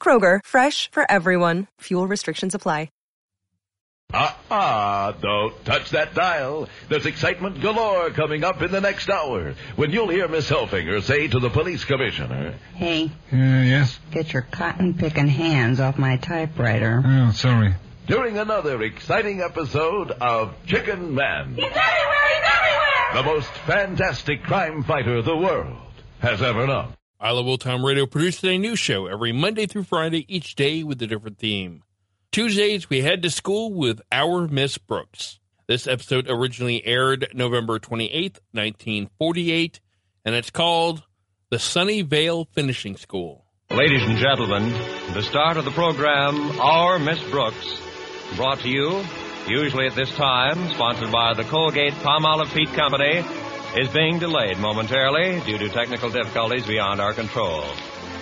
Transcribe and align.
Kroger, 0.00 0.40
fresh 0.44 0.90
for 0.90 1.04
everyone. 1.10 1.66
Fuel 1.80 2.06
restrictions 2.08 2.54
apply. 2.54 2.88
Ah-ah, 4.10 5.12
don't 5.20 5.62
touch 5.66 5.90
that 5.90 6.14
dial. 6.14 6.66
There's 6.88 7.04
excitement 7.04 7.60
galore 7.60 8.08
coming 8.08 8.42
up 8.42 8.62
in 8.62 8.70
the 8.70 8.80
next 8.80 9.10
hour 9.10 9.54
when 9.76 9.90
you'll 9.90 10.08
hear 10.08 10.26
Miss 10.28 10.48
Helfinger 10.48 11.02
say 11.02 11.28
to 11.28 11.38
the 11.38 11.50
police 11.50 11.84
commissioner, 11.84 12.54
Hey, 12.74 13.10
Uh, 13.30 13.36
yes? 13.36 13.98
get 14.10 14.32
your 14.32 14.46
cotton 14.50 14.94
picking 14.94 15.28
hands 15.28 15.78
off 15.78 15.98
my 15.98 16.16
typewriter. 16.16 17.02
Oh, 17.04 17.32
sorry. 17.32 17.74
during 18.06 18.38
another 18.38 18.80
exciting 18.82 19.42
episode 19.42 20.10
of 20.12 20.54
Chicken 20.64 21.14
Man, 21.14 21.50
He's 21.54 21.64
everywhere! 21.64 22.28
He's 22.28 22.50
everywhere! 22.54 23.12
the 23.14 23.22
most 23.24 23.50
fantastic 23.66 24.42
crime 24.42 24.84
fighter 24.84 25.20
the 25.20 25.36
world 25.36 25.76
has 26.20 26.40
ever 26.40 26.66
known. 26.66 26.94
I 27.20 27.32
Love 27.32 27.48
Old 27.48 27.60
Time 27.60 27.84
Radio 27.84 28.06
produces 28.06 28.44
a 28.44 28.58
new 28.58 28.76
show 28.76 29.06
every 29.06 29.32
Monday 29.32 29.66
through 29.66 29.82
Friday, 29.82 30.24
each 30.32 30.54
day 30.54 30.84
with 30.84 31.02
a 31.02 31.06
different 31.08 31.36
theme. 31.36 31.82
Tuesdays, 32.30 32.88
we 32.88 33.00
head 33.00 33.22
to 33.22 33.30
school 33.30 33.74
with 33.74 34.00
Our 34.12 34.46
Miss 34.46 34.78
Brooks. 34.78 35.40
This 35.66 35.88
episode 35.88 36.26
originally 36.30 36.86
aired 36.86 37.26
November 37.34 37.80
28th, 37.80 38.38
1948, 38.52 39.80
and 40.24 40.36
it's 40.36 40.50
called 40.50 41.02
The 41.50 41.56
Sunnyvale 41.56 42.46
Finishing 42.52 42.96
School. 42.96 43.44
Ladies 43.68 44.02
and 44.04 44.18
gentlemen, 44.18 44.70
the 45.12 45.22
start 45.22 45.56
of 45.56 45.64
the 45.64 45.72
program, 45.72 46.60
Our 46.60 47.00
Miss 47.00 47.20
Brooks, 47.32 47.80
brought 48.36 48.60
to 48.60 48.68
you, 48.68 49.02
usually 49.48 49.88
at 49.88 49.96
this 49.96 50.14
time, 50.14 50.70
sponsored 50.70 51.10
by 51.10 51.34
the 51.34 51.42
Colgate 51.42 51.94
Palmolive 51.94 52.54
Peet 52.54 52.68
Company, 52.74 53.24
is 53.76 53.88
being 53.88 54.18
delayed 54.18 54.58
momentarily 54.58 55.40
due 55.40 55.58
to 55.58 55.68
technical 55.68 56.10
difficulties 56.10 56.66
beyond 56.66 57.00
our 57.00 57.12
control. 57.12 57.62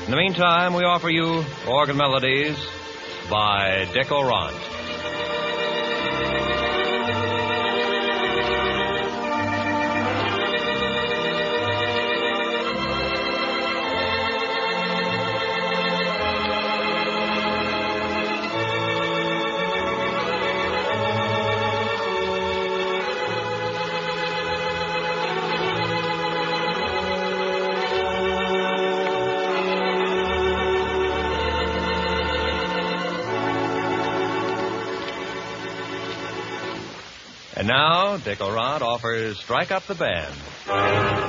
In 0.04 0.10
the 0.10 0.16
meantime, 0.16 0.74
we 0.74 0.84
offer 0.84 1.08
you 1.08 1.44
Organ 1.66 1.96
Melodies 1.96 2.56
by 3.30 3.88
Dick 3.92 4.08
Aurandt. 4.08 4.75
Dick 38.26 38.40
Aurandt 38.40 38.82
offers 38.82 39.38
Strike 39.38 39.70
Up 39.70 39.86
the 39.86 39.94
Band. 39.94 41.25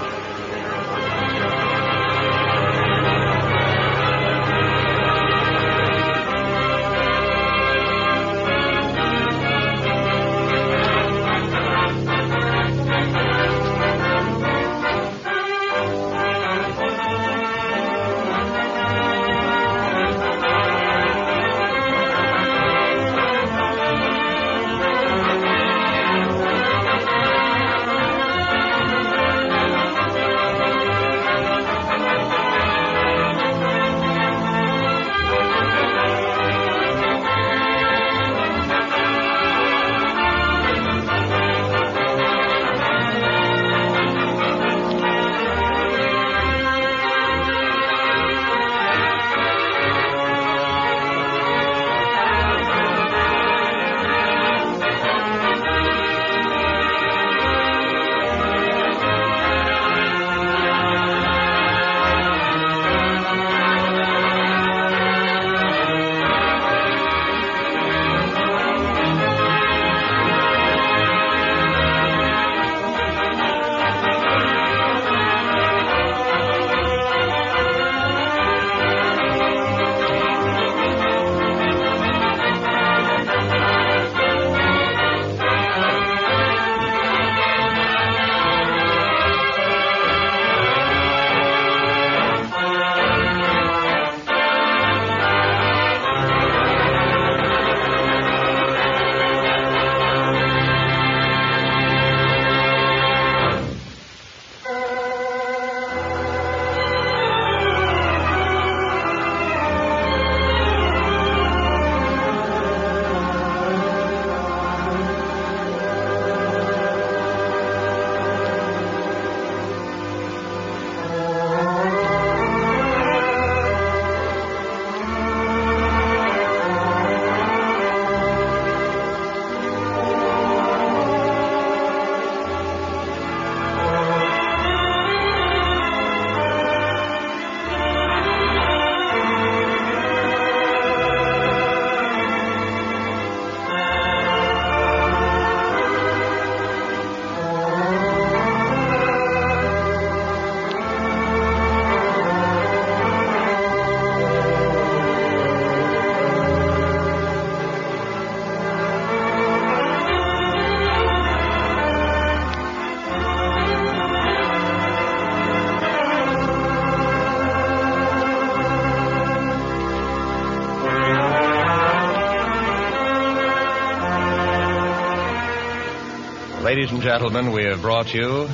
Ladies 176.68 176.92
and 176.92 177.02
gentlemen, 177.02 177.54
we 177.54 177.64
have 177.64 177.82
brought 177.82 178.14
you 178.14 178.50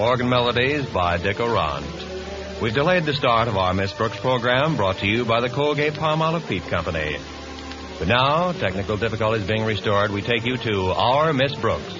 Organ 0.00 0.28
Melodies 0.28 0.84
by 0.86 1.16
Dick 1.16 1.36
Aurandt. 1.36 2.60
We've 2.60 2.74
delayed 2.74 3.04
the 3.04 3.14
start 3.14 3.46
of 3.46 3.56
our 3.56 3.72
Miss 3.72 3.92
Brooks 3.92 4.18
program 4.18 4.74
brought 4.74 4.98
to 4.98 5.06
you 5.06 5.24
by 5.24 5.40
the 5.40 5.48
Colgate 5.48 5.92
Palmolive 5.92 6.48
Peet 6.48 6.64
Company. 6.64 7.18
But 8.00 8.08
now, 8.08 8.50
technical 8.50 8.96
difficulties 8.96 9.46
being 9.46 9.64
restored, 9.64 10.10
we 10.10 10.22
take 10.22 10.44
you 10.44 10.56
to 10.56 10.86
our 10.90 11.32
Miss 11.32 11.54
Brooks. 11.54 11.99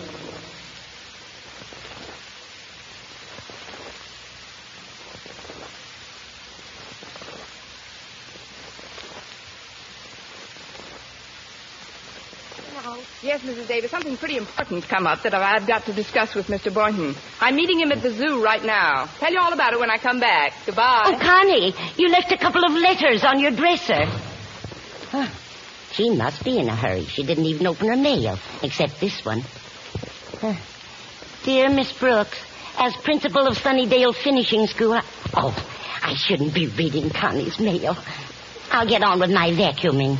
Mrs. 13.80 13.90
Something 13.90 14.16
pretty 14.18 14.36
important's 14.36 14.86
come 14.86 15.06
up 15.06 15.22
that 15.22 15.32
I've 15.32 15.66
got 15.66 15.86
to 15.86 15.92
discuss 15.92 16.34
with 16.34 16.48
Mr. 16.48 16.72
Boynton. 16.72 17.14
I'm 17.40 17.56
meeting 17.56 17.80
him 17.80 17.92
at 17.92 18.02
the 18.02 18.12
zoo 18.12 18.44
right 18.44 18.62
now. 18.62 19.06
Tell 19.18 19.32
you 19.32 19.38
all 19.38 19.52
about 19.52 19.72
it 19.72 19.80
when 19.80 19.90
I 19.90 19.96
come 19.96 20.20
back. 20.20 20.52
Goodbye. 20.66 21.04
Oh, 21.06 21.18
Connie, 21.18 21.74
you 21.96 22.08
left 22.08 22.30
a 22.30 22.36
couple 22.36 22.62
of 22.64 22.72
letters 22.72 23.24
on 23.24 23.40
your 23.40 23.52
dresser. 23.52 24.04
Huh. 25.10 25.28
She 25.92 26.10
must 26.10 26.44
be 26.44 26.58
in 26.58 26.68
a 26.68 26.76
hurry. 26.76 27.06
She 27.06 27.22
didn't 27.24 27.46
even 27.46 27.66
open 27.66 27.88
her 27.88 27.96
mail, 27.96 28.38
except 28.62 29.00
this 29.00 29.24
one. 29.24 29.40
Huh. 30.40 30.54
Dear 31.44 31.70
Miss 31.70 31.90
Brooks, 31.98 32.38
as 32.76 32.94
principal 33.02 33.46
of 33.46 33.56
Sunnydale 33.56 34.14
Finishing 34.14 34.66
School, 34.66 34.92
I... 34.92 35.02
oh, 35.34 35.56
I 36.02 36.14
shouldn't 36.16 36.54
be 36.54 36.66
reading 36.66 37.08
Connie's 37.08 37.58
mail. 37.58 37.96
I'll 38.70 38.88
get 38.88 39.02
on 39.02 39.20
with 39.20 39.30
my 39.30 39.50
vacuuming. 39.50 40.18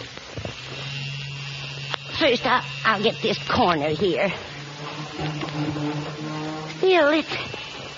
First, 2.21 2.45
I'll, 2.45 2.63
I'll 2.85 3.03
get 3.03 3.17
this 3.23 3.39
corner 3.49 3.89
here. 3.89 4.29
Still, 6.77 7.09
it's, 7.09 7.35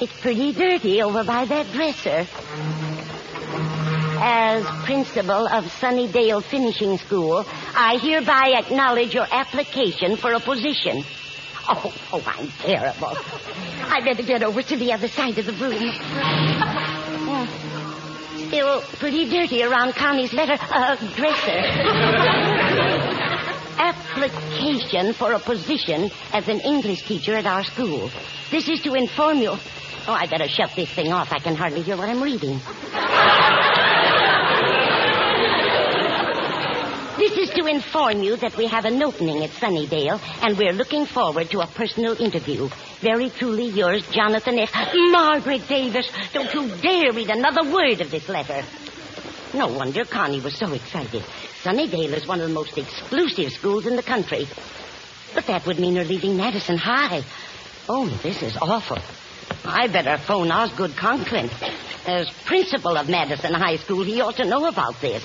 it's 0.00 0.20
pretty 0.20 0.52
dirty 0.52 1.02
over 1.02 1.24
by 1.24 1.44
that 1.44 1.66
dresser. 1.72 2.24
As 4.22 4.64
principal 4.84 5.48
of 5.48 5.64
Sunnydale 5.64 6.40
Finishing 6.44 6.98
School, 6.98 7.44
I 7.74 7.98
hereby 7.98 8.52
acknowledge 8.58 9.12
your 9.12 9.26
application 9.28 10.16
for 10.16 10.32
a 10.34 10.38
position. 10.38 11.02
Oh, 11.68 11.92
oh, 12.12 12.22
I'm 12.24 12.46
terrible. 12.60 13.18
I'd 13.90 14.04
better 14.04 14.22
get 14.22 14.44
over 14.44 14.62
to 14.62 14.76
the 14.76 14.92
other 14.92 15.08
side 15.08 15.36
of 15.36 15.46
the 15.46 15.52
room. 15.54 15.90
Still 18.46 18.82
pretty 19.00 19.28
dirty 19.28 19.64
around 19.64 19.94
Connie's 19.94 20.32
letter, 20.32 20.58
uh, 20.60 20.94
dresser 21.16 22.61
application 24.22 25.12
for 25.14 25.32
a 25.32 25.38
position 25.38 26.10
as 26.32 26.48
an 26.48 26.60
English 26.60 27.02
teacher 27.06 27.34
at 27.34 27.46
our 27.46 27.64
school. 27.64 28.10
This 28.50 28.68
is 28.68 28.80
to 28.82 28.94
inform 28.94 29.38
you. 29.38 29.50
Oh, 29.50 30.12
I 30.12 30.26
better 30.26 30.48
shut 30.48 30.70
this 30.76 30.90
thing 30.90 31.12
off. 31.12 31.32
I 31.32 31.38
can 31.38 31.56
hardly 31.56 31.82
hear 31.82 31.96
what 31.96 32.08
I'm 32.08 32.22
reading. 32.22 32.60
this 37.18 37.48
is 37.48 37.50
to 37.54 37.66
inform 37.66 38.22
you 38.22 38.36
that 38.36 38.56
we 38.56 38.66
have 38.66 38.84
an 38.84 39.02
opening 39.02 39.42
at 39.42 39.50
Sunnydale, 39.50 40.20
and 40.42 40.56
we're 40.56 40.72
looking 40.72 41.06
forward 41.06 41.50
to 41.50 41.60
a 41.60 41.66
personal 41.66 42.20
interview. 42.20 42.68
Very 43.00 43.30
truly 43.30 43.68
yours, 43.70 44.06
Jonathan 44.10 44.58
F. 44.58 44.70
Margaret 45.10 45.66
Davis, 45.68 46.08
don't 46.32 46.52
you 46.54 46.68
dare 46.80 47.12
read 47.12 47.30
another 47.30 47.72
word 47.72 48.00
of 48.00 48.10
this 48.10 48.28
letter. 48.28 48.62
No 49.54 49.66
wonder 49.68 50.04
Connie 50.04 50.40
was 50.40 50.56
so 50.56 50.72
excited. 50.72 51.22
Sunnydale 51.62 52.14
is 52.14 52.26
one 52.26 52.40
of 52.40 52.48
the 52.48 52.54
most 52.54 52.76
exclusive 52.78 53.52
schools 53.52 53.86
in 53.86 53.96
the 53.96 54.02
country. 54.02 54.46
But 55.34 55.46
that 55.46 55.66
would 55.66 55.78
mean 55.78 55.96
her 55.96 56.04
leaving 56.04 56.36
Madison 56.36 56.78
High. 56.78 57.22
Oh, 57.88 58.06
this 58.22 58.42
is 58.42 58.56
awful. 58.56 58.98
I 59.64 59.88
better 59.88 60.16
phone 60.18 60.50
Osgood 60.50 60.96
Conklin. 60.96 61.50
As 62.06 62.30
principal 62.46 62.96
of 62.96 63.08
Madison 63.08 63.52
High 63.52 63.76
School, 63.76 64.04
he 64.04 64.20
ought 64.20 64.36
to 64.36 64.44
know 64.44 64.66
about 64.66 65.00
this. 65.00 65.22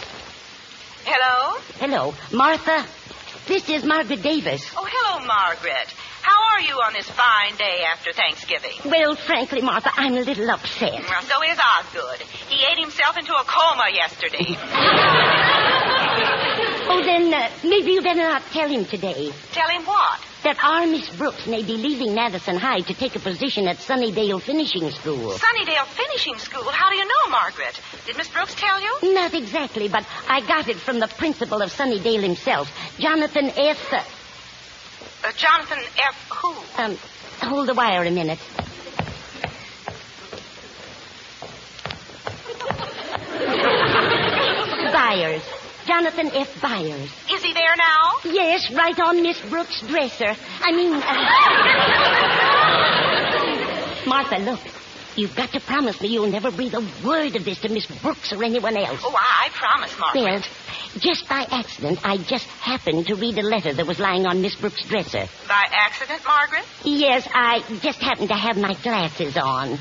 Hello? 1.06 1.60
Hello. 1.80 2.14
Martha, 2.34 2.86
this 3.48 3.70
is 3.70 3.86
Margaret 3.86 4.22
Davis. 4.22 4.70
Oh, 4.76 4.86
hello, 4.88 5.26
Margaret. 5.26 5.88
How 6.28 6.44
are 6.52 6.60
you 6.60 6.76
on 6.84 6.92
this 6.92 7.10
fine 7.10 7.56
day 7.56 7.86
after 7.90 8.12
Thanksgiving? 8.12 8.76
Well, 8.84 9.16
frankly, 9.16 9.62
Martha, 9.62 9.90
I'm 9.96 10.12
a 10.12 10.20
little 10.20 10.52
upset. 10.52 10.92
Well, 10.92 11.22
so 11.22 11.42
is 11.44 11.58
Osgood. 11.58 12.20
He 12.50 12.66
ate 12.70 12.80
himself 12.84 13.16
into 13.18 13.32
a 13.32 13.46
coma 13.46 13.88
yesterday. 13.94 14.44
oh, 16.92 17.02
then 17.06 17.34
uh, 17.34 17.50
maybe 17.64 17.92
you 17.92 18.02
better 18.02 18.28
not 18.28 18.42
tell 18.52 18.68
him 18.68 18.84
today. 18.84 19.32
Tell 19.54 19.70
him 19.70 19.86
what? 19.86 20.20
That 20.44 20.62
our 20.62 20.86
Miss 20.86 21.10
Brooks 21.16 21.48
may 21.48 21.64
be 21.64 21.78
leaving 21.78 22.14
Madison 22.14 22.58
High 22.58 22.82
to 22.82 22.94
take 22.94 23.16
a 23.16 23.20
position 23.20 23.66
at 23.70 23.78
Sunnydale 23.78 24.42
Finishing 24.42 24.92
School. 24.92 25.32
Sunnydale 25.32 25.86
Finishing 25.86 26.40
School? 26.40 26.70
How 26.70 26.90
do 26.90 26.98
you 26.98 27.06
know, 27.06 27.30
Margaret? 27.30 27.80
Did 28.06 28.18
Miss 28.18 28.28
Brooks 28.28 28.54
tell 28.54 28.82
you? 28.82 29.14
Not 29.14 29.34
exactly, 29.34 29.88
but 29.88 30.06
I 30.28 30.42
got 30.42 30.68
it 30.68 30.76
from 30.76 31.00
the 31.00 31.08
principal 31.08 31.62
of 31.62 31.72
Sunnydale 31.72 32.22
himself, 32.22 32.70
Jonathan 33.00 33.50
F. 33.56 34.17
Uh, 35.24 35.32
Jonathan 35.36 35.80
F. 35.98 36.16
Who? 36.42 36.54
Um, 36.82 36.98
hold 37.42 37.68
the 37.68 37.74
wire 37.74 38.04
a 38.04 38.12
minute. 38.12 38.38
Byers. 44.94 45.42
Jonathan 45.86 46.30
F. 46.34 46.62
Byers. 46.62 47.10
Is 47.32 47.44
he 47.44 47.54
there 47.54 47.76
now? 47.78 48.14
Yes, 48.26 48.72
right 48.74 48.98
on 49.00 49.22
Miss 49.22 49.40
Brooks' 49.50 49.82
dresser. 49.88 50.36
I 50.62 50.72
mean. 50.72 50.94
Uh... 50.94 51.02
Martha, 54.08 54.38
look. 54.38 54.60
You've 55.16 55.36
got 55.36 55.52
to 55.54 55.60
promise 55.60 56.00
me 56.00 56.10
you'll 56.10 56.28
never 56.30 56.52
breathe 56.52 56.76
a 56.76 56.82
word 57.04 57.36
of 57.36 57.44
this 57.44 57.60
to 57.62 57.70
Miss 57.70 57.88
Brooks 57.88 58.32
or 58.32 58.44
anyone 58.44 58.78
else. 58.78 59.00
Oh, 59.04 59.16
I 59.16 59.50
promise, 59.52 59.98
Margaret. 59.98 60.24
Well, 60.24 60.44
just 61.00 61.28
by 61.28 61.46
accident, 61.50 62.00
I 62.04 62.18
just 62.18 62.46
happened 62.46 63.08
to 63.08 63.16
read 63.16 63.38
a 63.38 63.44
letter 63.44 63.74
that 63.74 63.86
was 63.86 64.00
lying 64.00 64.26
on 64.26 64.42
Miss 64.42 64.56
Brooks' 64.56 64.84
dresser. 64.88 65.28
By 65.48 65.66
accident, 65.72 66.22
Margaret? 66.26 66.64
Yes, 66.84 67.28
I 67.34 67.60
just 67.82 68.00
happened 68.00 68.30
to 68.30 68.36
have 68.36 68.58
my 68.58 68.74
glasses 68.76 69.38
on. 69.38 69.72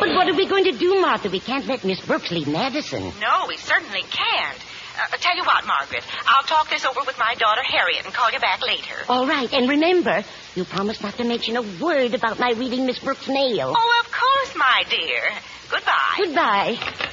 but 0.00 0.14
what 0.14 0.28
are 0.28 0.36
we 0.36 0.46
going 0.48 0.64
to 0.64 0.72
do, 0.72 1.00
Martha? 1.00 1.30
We 1.30 1.40
can't 1.40 1.66
let 1.66 1.84
Miss 1.84 2.00
Brooks 2.00 2.30
leave 2.30 2.48
Madison. 2.48 3.12
No, 3.20 3.46
we 3.48 3.56
certainly 3.56 4.02
can't. 4.02 4.58
Uh, 4.94 5.16
tell 5.16 5.36
you 5.36 5.42
what, 5.44 5.66
Margaret. 5.66 6.04
I'll 6.26 6.44
talk 6.44 6.68
this 6.68 6.84
over 6.84 7.00
with 7.06 7.18
my 7.18 7.34
daughter 7.38 7.62
Harriet 7.64 8.04
and 8.04 8.12
call 8.12 8.30
you 8.30 8.38
back 8.38 8.60
later. 8.66 8.94
All 9.08 9.26
right, 9.26 9.50
and 9.52 9.68
remember, 9.68 10.22
you 10.54 10.64
promised 10.64 11.02
not 11.02 11.16
to 11.16 11.24
mention 11.24 11.56
a 11.56 11.62
word 11.82 12.14
about 12.14 12.38
my 12.38 12.52
reading 12.56 12.86
Miss 12.86 12.98
Brooks' 12.98 13.28
mail. 13.28 13.74
Oh, 13.76 14.02
of 14.04 14.12
course, 14.12 14.56
my 14.56 14.82
dear. 14.90 15.22
Goodbye. 15.70 16.16
Goodbye. 16.18 17.08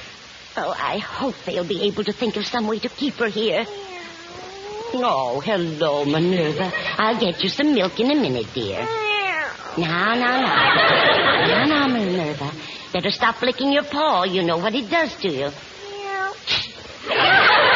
Oh, 0.62 0.74
I 0.76 0.98
hope 0.98 1.34
they'll 1.46 1.66
be 1.66 1.84
able 1.84 2.04
to 2.04 2.12
think 2.12 2.36
of 2.36 2.44
some 2.44 2.66
way 2.66 2.78
to 2.80 2.88
keep 2.90 3.14
her 3.14 3.28
here. 3.28 3.64
Oh, 4.92 5.40
hello, 5.40 6.04
Minerva. 6.04 6.70
I'll 6.98 7.18
get 7.18 7.42
you 7.42 7.48
some 7.48 7.72
milk 7.72 7.98
in 7.98 8.10
a 8.10 8.14
minute, 8.14 8.46
dear. 8.52 8.80
Now, 9.78 10.14
now, 10.14 10.40
now. 10.40 11.46
Now, 11.46 11.64
now, 11.64 11.86
Minerva. 11.86 12.52
Better 12.92 13.10
stop 13.10 13.40
licking 13.40 13.72
your 13.72 13.84
paw. 13.84 14.24
You 14.24 14.42
know 14.42 14.58
what 14.58 14.74
it 14.74 14.90
does 14.90 15.16
to 15.22 15.30
you. 15.30 15.50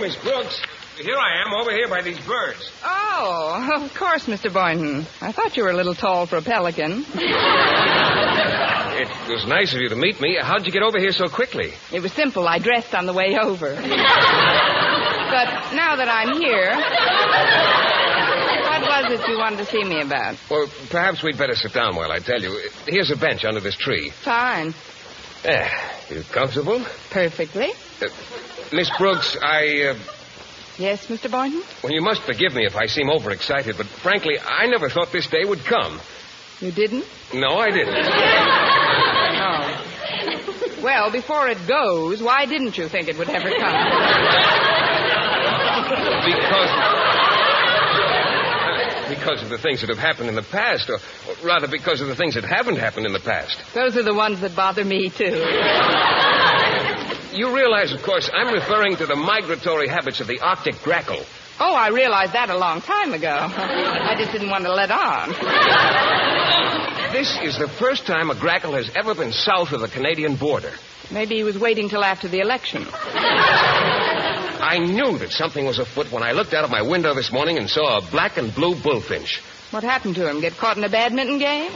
Miss 0.00 0.16
Brooks. 0.16 0.62
Here 0.96 1.16
I 1.16 1.42
am, 1.46 1.54
over 1.54 1.70
here 1.70 1.88
by 1.88 2.02
these 2.02 2.18
birds. 2.26 2.70
Oh, 2.84 3.82
of 3.84 3.94
course, 3.94 4.26
Mr. 4.26 4.52
Boynton. 4.52 5.06
I 5.20 5.32
thought 5.32 5.56
you 5.56 5.62
were 5.64 5.70
a 5.70 5.76
little 5.76 5.94
tall 5.94 6.26
for 6.26 6.36
a 6.36 6.42
pelican. 6.42 7.04
It 9.00 9.08
was 9.28 9.46
nice 9.46 9.72
of 9.74 9.80
you 9.80 9.88
to 9.88 9.96
meet 9.96 10.20
me. 10.20 10.36
How'd 10.40 10.66
you 10.66 10.72
get 10.72 10.82
over 10.82 10.98
here 10.98 11.12
so 11.12 11.28
quickly? 11.28 11.72
It 11.92 12.00
was 12.00 12.12
simple. 12.12 12.46
I 12.46 12.58
dressed 12.58 12.94
on 12.94 13.06
the 13.06 13.12
way 13.14 13.38
over. 13.40 13.74
but 13.74 13.86
now 15.74 15.96
that 15.96 16.08
I'm 16.08 16.38
here, 16.38 16.74
what 18.70 18.82
was 18.82 19.12
it 19.20 19.28
you 19.28 19.38
wanted 19.38 19.58
to 19.58 19.64
see 19.66 19.84
me 19.84 20.00
about? 20.02 20.36
Well, 20.50 20.66
perhaps 20.90 21.22
we'd 21.22 21.38
better 21.38 21.54
sit 21.54 21.72
down 21.72 21.96
while 21.96 22.10
I 22.12 22.18
tell 22.18 22.40
you. 22.40 22.68
Here's 22.86 23.10
a 23.10 23.16
bench 23.16 23.44
under 23.44 23.60
this 23.60 23.76
tree. 23.76 24.10
Fine. 24.10 24.74
There. 25.42 25.70
You 26.10 26.22
comfortable? 26.30 26.84
Perfectly. 27.10 27.70
Uh, 28.02 28.08
Miss 28.72 28.90
Brooks, 28.98 29.36
I. 29.42 29.94
Uh, 29.94 29.98
yes, 30.78 31.06
Mr. 31.06 31.30
Boynton? 31.30 31.62
Well, 31.82 31.92
you 31.92 32.02
must 32.02 32.22
forgive 32.22 32.54
me 32.54 32.64
if 32.66 32.76
I 32.76 32.86
seem 32.86 33.10
overexcited, 33.10 33.76
but 33.76 33.86
frankly, 33.86 34.38
I 34.38 34.66
never 34.66 34.88
thought 34.88 35.10
this 35.12 35.26
day 35.26 35.44
would 35.44 35.64
come. 35.64 36.00
You 36.60 36.70
didn't? 36.70 37.04
No, 37.34 37.58
I 37.58 37.70
didn't. 37.70 37.94
Oh. 39.42 40.82
Well, 40.82 41.10
before 41.10 41.48
it 41.48 41.58
goes, 41.66 42.22
why 42.22 42.46
didn't 42.46 42.76
you 42.76 42.88
think 42.88 43.08
it 43.08 43.16
would 43.18 43.28
ever 43.28 43.48
come? 43.48 43.74
Because. 46.24 46.70
because 49.08 49.42
of 49.42 49.48
the 49.48 49.58
things 49.58 49.80
that 49.80 49.88
have 49.88 49.98
happened 49.98 50.28
in 50.28 50.34
the 50.34 50.42
past, 50.42 50.88
or, 50.88 50.96
or 50.96 51.46
rather 51.46 51.68
because 51.68 52.00
of 52.00 52.08
the 52.08 52.16
things 52.16 52.34
that 52.34 52.44
haven't 52.44 52.76
happened 52.76 53.06
in 53.06 53.12
the 53.12 53.20
past. 53.20 53.58
Those 53.74 53.96
are 53.96 54.02
the 54.02 54.14
ones 54.14 54.40
that 54.40 54.54
bother 54.54 54.84
me, 54.84 55.10
too. 55.10 55.44
You 57.32 57.54
realize, 57.54 57.92
of 57.92 58.02
course, 58.02 58.28
I'm 58.32 58.52
referring 58.52 58.96
to 58.96 59.06
the 59.06 59.16
migratory 59.16 59.88
habits 59.88 60.20
of 60.20 60.26
the 60.26 60.40
Arctic 60.40 60.74
grackle. 60.82 61.24
Oh, 61.60 61.74
I 61.74 61.88
realized 61.88 62.32
that 62.32 62.50
a 62.50 62.56
long 62.56 62.80
time 62.80 63.12
ago. 63.12 63.28
I 63.30 64.14
just 64.18 64.32
didn't 64.32 64.50
want 64.50 64.64
to 64.64 64.72
let 64.72 64.90
on. 64.90 65.30
This 67.12 67.38
is 67.42 67.58
the 67.58 67.68
first 67.68 68.06
time 68.06 68.30
a 68.30 68.34
grackle 68.34 68.74
has 68.74 68.90
ever 68.96 69.14
been 69.14 69.32
south 69.32 69.72
of 69.72 69.80
the 69.80 69.88
Canadian 69.88 70.36
border. 70.36 70.72
Maybe 71.10 71.36
he 71.36 71.44
was 71.44 71.58
waiting 71.58 71.88
till 71.88 72.02
after 72.02 72.28
the 72.28 72.40
election. 72.40 72.86
I 72.92 74.78
knew 74.78 75.18
that 75.18 75.30
something 75.30 75.64
was 75.66 75.78
afoot 75.78 76.10
when 76.10 76.22
I 76.22 76.32
looked 76.32 76.54
out 76.54 76.64
of 76.64 76.70
my 76.70 76.82
window 76.82 77.14
this 77.14 77.32
morning 77.32 77.58
and 77.58 77.68
saw 77.68 77.98
a 77.98 78.10
black 78.10 78.38
and 78.38 78.54
blue 78.54 78.74
bullfinch. 78.74 79.40
What 79.70 79.84
happened 79.84 80.14
to 80.16 80.28
him? 80.28 80.40
Get 80.40 80.56
caught 80.56 80.76
in 80.76 80.84
a 80.84 80.88
badminton 80.88 81.38
game? 81.38 81.70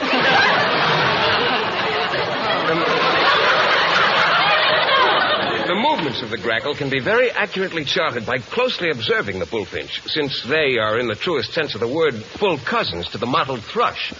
The 5.74 5.80
movements 5.80 6.22
of 6.22 6.30
the 6.30 6.38
grackle 6.38 6.76
can 6.76 6.88
be 6.88 7.00
very 7.00 7.32
accurately 7.32 7.84
charted 7.84 8.24
by 8.24 8.38
closely 8.38 8.90
observing 8.90 9.40
the 9.40 9.46
bullfinch, 9.46 10.02
since 10.06 10.40
they 10.44 10.78
are, 10.78 11.00
in 11.00 11.08
the 11.08 11.16
truest 11.16 11.52
sense 11.52 11.74
of 11.74 11.80
the 11.80 11.88
word, 11.88 12.14
full 12.14 12.58
cousins 12.58 13.08
to 13.08 13.18
the 13.18 13.26
mottled 13.26 13.64
thrush. 13.64 14.12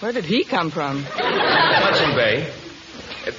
Where 0.00 0.12
did 0.12 0.26
he 0.26 0.44
come 0.44 0.70
from? 0.70 1.04
Hudson 1.04 2.14
Bay. 2.14 2.52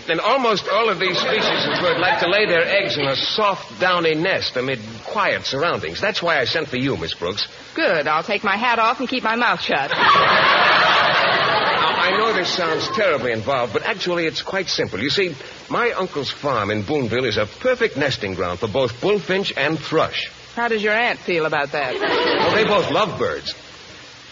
And 0.09 0.19
almost 0.19 0.67
all 0.67 0.89
of 0.89 0.99
these 0.99 1.19
species 1.19 1.67
of 1.67 1.79
bird 1.79 1.99
like 1.99 2.19
to 2.21 2.27
lay 2.27 2.47
their 2.47 2.65
eggs 2.65 2.97
in 2.97 3.05
a 3.05 3.15
soft, 3.15 3.79
downy 3.79 4.15
nest 4.15 4.57
amid 4.57 4.79
quiet 5.05 5.45
surroundings. 5.45 6.01
That's 6.01 6.23
why 6.23 6.39
I 6.39 6.45
sent 6.45 6.69
for 6.69 6.77
you, 6.77 6.97
Miss 6.97 7.13
Brooks. 7.13 7.47
Good. 7.75 8.07
I'll 8.07 8.23
take 8.23 8.43
my 8.43 8.57
hat 8.57 8.79
off 8.79 8.99
and 8.99 9.07
keep 9.07 9.21
my 9.21 9.35
mouth 9.35 9.61
shut. 9.61 9.91
I 12.09 12.17
know 12.17 12.33
this 12.33 12.49
sounds 12.49 12.87
terribly 12.95 13.31
involved, 13.31 13.71
but 13.71 13.83
actually 13.83 14.25
it's 14.25 14.41
quite 14.41 14.67
simple. 14.67 14.99
You 14.99 15.11
see, 15.11 15.35
my 15.69 15.91
uncle's 15.91 16.31
farm 16.31 16.71
in 16.71 16.81
Boonville 16.81 17.25
is 17.25 17.37
a 17.37 17.45
perfect 17.45 17.97
nesting 17.97 18.33
ground 18.33 18.57
for 18.57 18.67
both 18.67 18.99
bullfinch 18.99 19.53
and 19.55 19.77
thrush. 19.77 20.31
How 20.55 20.69
does 20.69 20.81
your 20.81 20.95
aunt 20.95 21.19
feel 21.19 21.45
about 21.45 21.73
that? 21.73 21.93
Well, 21.93 22.55
they 22.55 22.63
both 22.63 22.89
love 22.89 23.19
birds. 23.19 23.53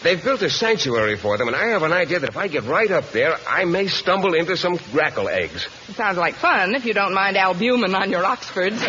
They've 0.02 0.24
built 0.24 0.42
a 0.42 0.50
sanctuary 0.50 1.18
for 1.18 1.38
them, 1.38 1.48
and 1.50 1.56
I 1.56 1.68
have 1.68 1.84
an 1.84 1.94
idea 1.94 2.18
that 2.20 2.30
if 2.32 2.38
I 2.38 2.48
get 2.48 2.64
right 2.64 2.90
up 2.90 3.12
there, 3.12 3.38
I 3.48 3.66
may 3.66 3.86
stumble 3.88 4.34
into 4.34 4.58
some 4.58 4.80
grackle 4.92 5.30
eggs. 5.30 5.68
It 5.88 5.96
sounds 5.96 6.18
like 6.18 6.34
fun 6.34 6.74
if 6.74 6.84
you 6.84 6.96
don't 6.96 7.14
mind 7.14 7.38
albumin 7.38 7.94
on 7.94 8.10
your 8.10 8.26
Oxfords. 8.26 8.82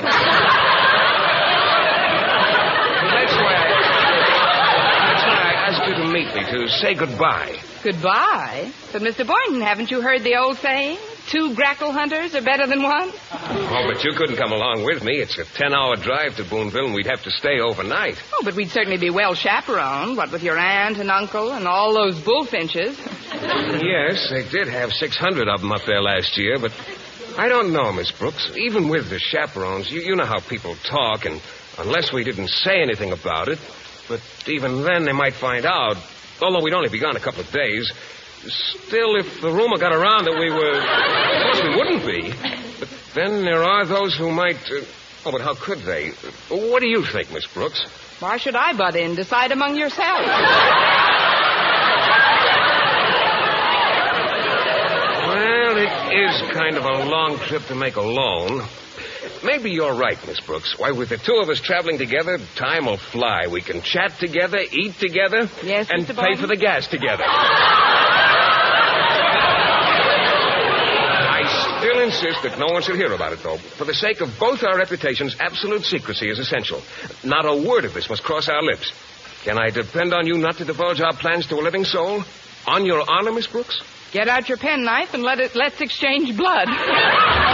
That's 3.19 3.35
why 3.35 3.53
I, 3.53 3.69
that's 5.09 5.25
why 5.27 5.39
I 5.45 5.53
asked 5.69 5.78
you 5.89 5.95
to 6.05 6.11
meet 6.13 6.35
me, 6.35 6.45
to 6.45 6.69
say 6.69 6.95
goodbye. 6.95 7.59
Goodbye? 7.83 8.73
But, 8.93 9.03
Mr. 9.03 9.27
Boynton, 9.27 9.61
haven't 9.63 9.91
you 9.91 10.01
heard 10.01 10.23
the 10.23 10.37
old 10.37 10.59
saying? 10.59 10.99
Two 11.31 11.55
grackle 11.55 11.93
hunters 11.93 12.35
are 12.35 12.43
better 12.43 12.67
than 12.67 12.83
one? 12.83 13.11
Oh, 13.33 13.85
but 13.87 14.03
you 14.03 14.13
couldn't 14.17 14.37
come 14.37 14.53
along 14.53 14.85
with 14.85 15.05
me. 15.05 15.19
It's 15.19 15.39
a 15.39 15.45
ten-hour 15.45 15.97
drive 15.97 16.37
to 16.37 16.45
Boonville, 16.45 16.87
and 16.87 16.95
we'd 16.95 17.07
have 17.07 17.23
to 17.25 17.31
stay 17.31 17.61
overnight. 17.61 18.17
Oh, 18.33 18.43
but 18.45 18.55
we'd 18.55 18.71
certainly 18.71 18.99
be 18.99 19.11
well 19.11 19.35
chaperoned. 19.35 20.17
What 20.17 20.33
with 20.33 20.43
your 20.43 20.59
aunt 20.59 20.99
and 20.99 21.11
uncle 21.11 21.53
and 21.53 21.69
all 21.69 21.93
those 21.93 22.19
bullfinches. 22.19 22.99
Yes, 23.31 24.29
they 24.31 24.49
did 24.51 24.69
have 24.69 24.91
600 24.91 25.49
of 25.49 25.61
them 25.61 25.71
up 25.71 25.83
there 25.87 26.01
last 26.01 26.39
year, 26.39 26.59
but 26.59 26.73
I 27.37 27.49
don't 27.49 27.73
know, 27.73 27.93
Miss 27.93 28.11
Brooks. 28.11 28.51
Even 28.57 28.89
with 28.89 29.11
the 29.11 29.19
chaperones, 29.19 29.91
you, 29.91 30.01
you 30.01 30.17
know 30.17 30.25
how 30.27 30.41
people 30.41 30.77
talk, 30.91 31.27
and 31.27 31.43
unless 31.79 32.11
we 32.13 32.25
didn't 32.25 32.49
say 32.49 32.81
anything 32.81 33.13
about 33.13 33.49
it, 33.49 33.59
but 34.09 34.21
even 34.47 34.83
then 34.83 35.05
they 35.05 35.13
might 35.13 35.35
find 35.35 35.65
out. 35.67 35.97
Although 36.41 36.63
we'd 36.63 36.75
only 36.75 36.89
be 36.89 36.99
gone 36.99 37.17
a 37.17 37.21
couple 37.21 37.41
of 37.41 37.51
days. 37.53 37.93
Still, 38.47 39.17
if 39.17 39.41
the 39.41 39.51
rumor 39.51 39.79
got 39.79 39.93
around 39.93 40.25
that 40.25 40.39
we 40.39 40.51
were. 40.51 40.79
Of 40.79 41.43
course, 41.43 41.63
we 41.63 41.77
wouldn't 41.77 42.07
be. 42.07 42.33
But 42.79 42.89
then 43.15 43.45
there 43.45 43.65
are 43.65 43.85
those 43.85 44.17
who 44.17 44.31
might. 44.31 44.57
Uh... 44.71 44.85
Oh, 45.27 45.33
but 45.33 45.41
how 45.41 45.55
could 45.55 45.81
they? 45.81 46.11
What 46.49 46.81
do 46.81 46.87
you 46.87 47.05
think, 47.05 47.33
Miss 47.33 47.47
Brooks? 47.49 47.85
Why 48.21 48.37
should 48.37 48.55
I 48.55 48.73
butt 48.73 48.97
in? 48.97 49.15
Decide 49.15 49.53
among 49.53 49.77
yourselves. 49.77 50.29
Well, 55.27 55.77
it 55.77 55.93
is 56.15 56.51
kind 56.53 56.77
of 56.77 56.85
a 56.85 57.05
long 57.05 57.39
trip 57.39 57.67
to 57.67 57.75
make 57.75 57.97
alone. 57.97 58.63
Maybe 59.45 59.71
you're 59.71 59.95
right, 59.95 60.19
Miss 60.27 60.41
Brooks. 60.41 60.79
Why, 60.79 60.91
with 60.93 61.11
the 61.11 61.17
two 61.19 61.37
of 61.43 61.49
us 61.49 61.61
traveling 61.61 61.99
together, 61.99 62.39
time 62.57 62.87
will 62.87 62.97
fly. 62.97 63.47
We 63.47 63.61
can 63.63 63.83
chat 63.83 64.19
together, 64.19 64.59
eat 64.59 64.95
together, 64.99 65.49
yes, 65.63 65.89
and 65.91 66.05
Mr. 66.05 66.09
pay 66.09 66.23
Boynton? 66.23 66.41
for 66.41 66.47
the 66.49 66.57
gas 66.57 66.87
together. 66.89 67.25
I 71.31 71.79
still 71.79 72.01
insist 72.03 72.43
that 72.43 72.59
no 72.59 72.67
one 72.67 72.83
should 72.83 72.97
hear 72.97 73.13
about 73.13 73.33
it, 73.33 73.43
though. 73.43 73.59
For 73.59 73.85
the 73.85 73.95
sake 73.95 74.21
of 74.21 74.39
both 74.39 74.63
our 74.65 74.77
reputations, 74.77 75.37
absolute 75.41 75.85
secrecy 75.85 76.29
is 76.31 76.39
essential. 76.39 76.83
Not 77.25 77.45
a 77.47 77.55
word 77.69 77.85
of 77.85 77.95
this 77.95 78.09
must 78.11 78.23
cross 78.25 78.49
our 78.49 78.63
lips. 78.63 78.93
Can 79.45 79.57
I 79.59 79.71
depend 79.71 80.13
on 80.13 80.27
you 80.27 80.37
not 80.37 80.57
to 80.57 80.65
divulge 80.65 81.01
our 81.01 81.15
plans 81.15 81.47
to 81.47 81.55
a 81.57 81.63
living 81.63 81.85
soul? 81.85 82.25
On 82.67 82.85
your 82.85 83.05
honor, 83.09 83.33
Miss 83.33 83.47
Brooks? 83.47 83.81
Get 84.13 84.27
out 84.29 84.49
your 84.49 84.59
penknife 84.59 85.15
and 85.15 85.23
let 85.23 85.39
it 85.39 85.55
let's 85.55 85.81
exchange 85.81 86.37
blood. 86.37 86.69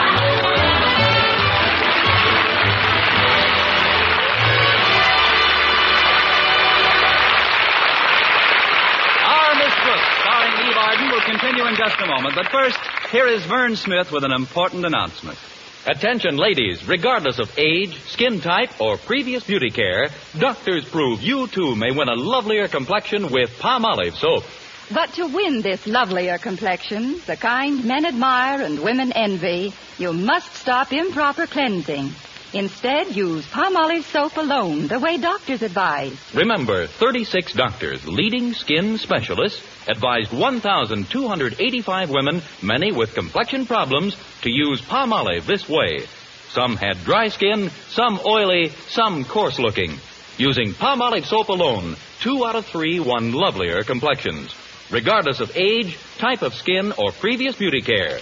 will 11.64 11.76
continue 11.76 11.84
in 11.84 11.90
just 11.90 12.02
a 12.02 12.06
moment. 12.06 12.34
But 12.34 12.48
first, 12.50 12.78
here 13.10 13.26
is 13.26 13.44
Vern 13.44 13.76
Smith 13.76 14.12
with 14.12 14.24
an 14.24 14.32
important 14.32 14.84
announcement. 14.84 15.38
Attention, 15.86 16.36
ladies, 16.36 16.86
regardless 16.88 17.38
of 17.38 17.58
age, 17.58 18.00
skin 18.04 18.40
type, 18.40 18.80
or 18.80 18.96
previous 18.96 19.44
beauty 19.44 19.70
care, 19.70 20.08
doctors 20.38 20.84
prove 20.84 21.22
you 21.22 21.46
too 21.46 21.76
may 21.76 21.90
win 21.90 22.08
a 22.08 22.14
lovelier 22.14 22.68
complexion 22.68 23.30
with 23.30 23.50
Palmolive 23.58 24.14
soap. 24.14 24.44
But 24.92 25.12
to 25.14 25.26
win 25.26 25.62
this 25.62 25.86
lovelier 25.86 26.38
complexion, 26.38 27.20
the 27.26 27.36
kind 27.36 27.84
men 27.84 28.06
admire 28.06 28.62
and 28.62 28.82
women 28.82 29.12
envy, 29.12 29.72
you 29.98 30.12
must 30.12 30.54
stop 30.54 30.92
improper 30.92 31.46
cleansing. 31.46 32.10
Instead, 32.54 33.16
use 33.16 33.46
Palmolive 33.46 34.04
soap 34.04 34.36
alone, 34.36 34.86
the 34.86 35.00
way 35.00 35.18
doctors 35.18 35.62
advise. 35.62 36.16
Remember, 36.34 36.86
36 36.86 37.52
doctors, 37.54 38.06
leading 38.06 38.54
skin 38.54 38.96
specialists, 38.96 39.60
advised 39.88 40.32
1,285 40.32 42.10
women, 42.10 42.42
many 42.62 42.92
with 42.92 43.14
complexion 43.14 43.66
problems, 43.66 44.16
to 44.42 44.50
use 44.50 44.80
Palmolive 44.80 45.46
this 45.46 45.68
way. 45.68 46.06
Some 46.50 46.76
had 46.76 47.02
dry 47.04 47.28
skin, 47.28 47.70
some 47.88 48.20
oily, 48.24 48.70
some 48.88 49.24
coarse 49.24 49.58
looking. 49.58 49.98
Using 50.38 50.72
Palmolive 50.72 51.26
soap 51.26 51.48
alone, 51.48 51.96
two 52.20 52.44
out 52.44 52.56
of 52.56 52.66
three 52.66 53.00
won 53.00 53.32
lovelier 53.32 53.82
complexions, 53.82 54.54
regardless 54.90 55.40
of 55.40 55.56
age, 55.56 55.98
type 56.18 56.42
of 56.42 56.54
skin, 56.54 56.92
or 56.98 57.12
previous 57.12 57.56
beauty 57.56 57.80
care. 57.80 58.18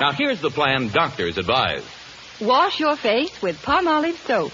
Now 0.00 0.12
here's 0.12 0.40
the 0.40 0.50
plan 0.50 0.88
doctors 0.88 1.38
advise. 1.38 1.84
Wash 2.40 2.80
your 2.80 2.96
face 2.96 3.40
with 3.40 3.62
Palmolive 3.62 4.16
soap. 4.26 4.52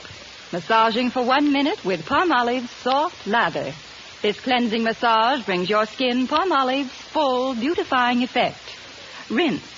Massaging 0.53 1.11
for 1.11 1.25
one 1.25 1.53
minute 1.53 1.85
with 1.85 2.05
Palmolive's 2.05 2.71
soft 2.71 3.27
lather. 3.27 3.73
This 4.23 4.39
cleansing 4.39 4.85
massage 4.85 5.45
brings 5.45 5.69
your 5.69 5.85
skin 5.85 6.29
Palmolive's 6.29 6.93
full 6.93 7.57
beautifying 7.57 8.23
effect. 8.23 8.57
Rinse. 9.29 9.69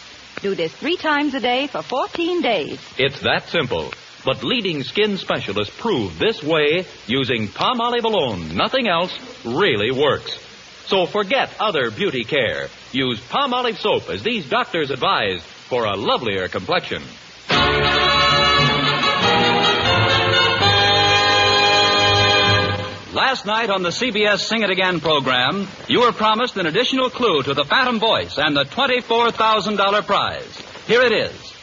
Do 0.43 0.55
this 0.55 0.71
three 0.75 0.99
times 0.99 1.33
a 1.33 1.41
day 1.41 1.67
for 1.67 1.81
14 1.81 2.43
days. 2.43 2.79
It's 2.99 3.21
that 3.23 3.49
simple. 3.49 3.91
But 4.23 4.45
leading 4.45 4.83
skin 4.83 5.17
specialists 5.17 5.75
prove 5.81 6.19
this 6.19 6.43
way, 6.43 6.85
using 7.07 7.49
Palmolive 7.49 8.05
alone, 8.05 8.55
nothing 8.55 8.87
else, 8.87 9.19
really 9.47 9.91
works. 9.91 10.39
So 10.89 11.07
forget 11.07 11.49
other 11.59 11.91
beauty 11.91 12.25
care. 12.25 12.69
Use 12.93 13.21
Palmolive 13.21 13.79
soap 13.79 14.11
as 14.11 14.23
these 14.23 14.47
doctors 14.47 14.91
advise 14.91 15.43
for 15.43 15.87
a 15.87 15.97
lovelier 15.97 16.49
complexion. 16.49 17.03
Last 23.15 23.47
night 23.47 23.71
on 23.71 23.85
the 23.85 23.91
CBS 23.91 24.41
Sing 24.41 24.65
It 24.65 24.71
Again 24.71 24.99
program, 24.99 25.69
you 25.87 26.01
were 26.01 26.11
promised 26.11 26.57
an 26.57 26.67
additional 26.67 27.11
clue 27.11 27.45
to 27.45 27.55
the 27.55 27.63
Phantom 27.63 28.01
voice 28.01 28.39
and 28.39 28.57
the 28.57 28.65
$24,000 28.65 30.05
prize. 30.05 30.63
Here 30.89 31.01
it 31.01 31.13
is. 31.13 31.55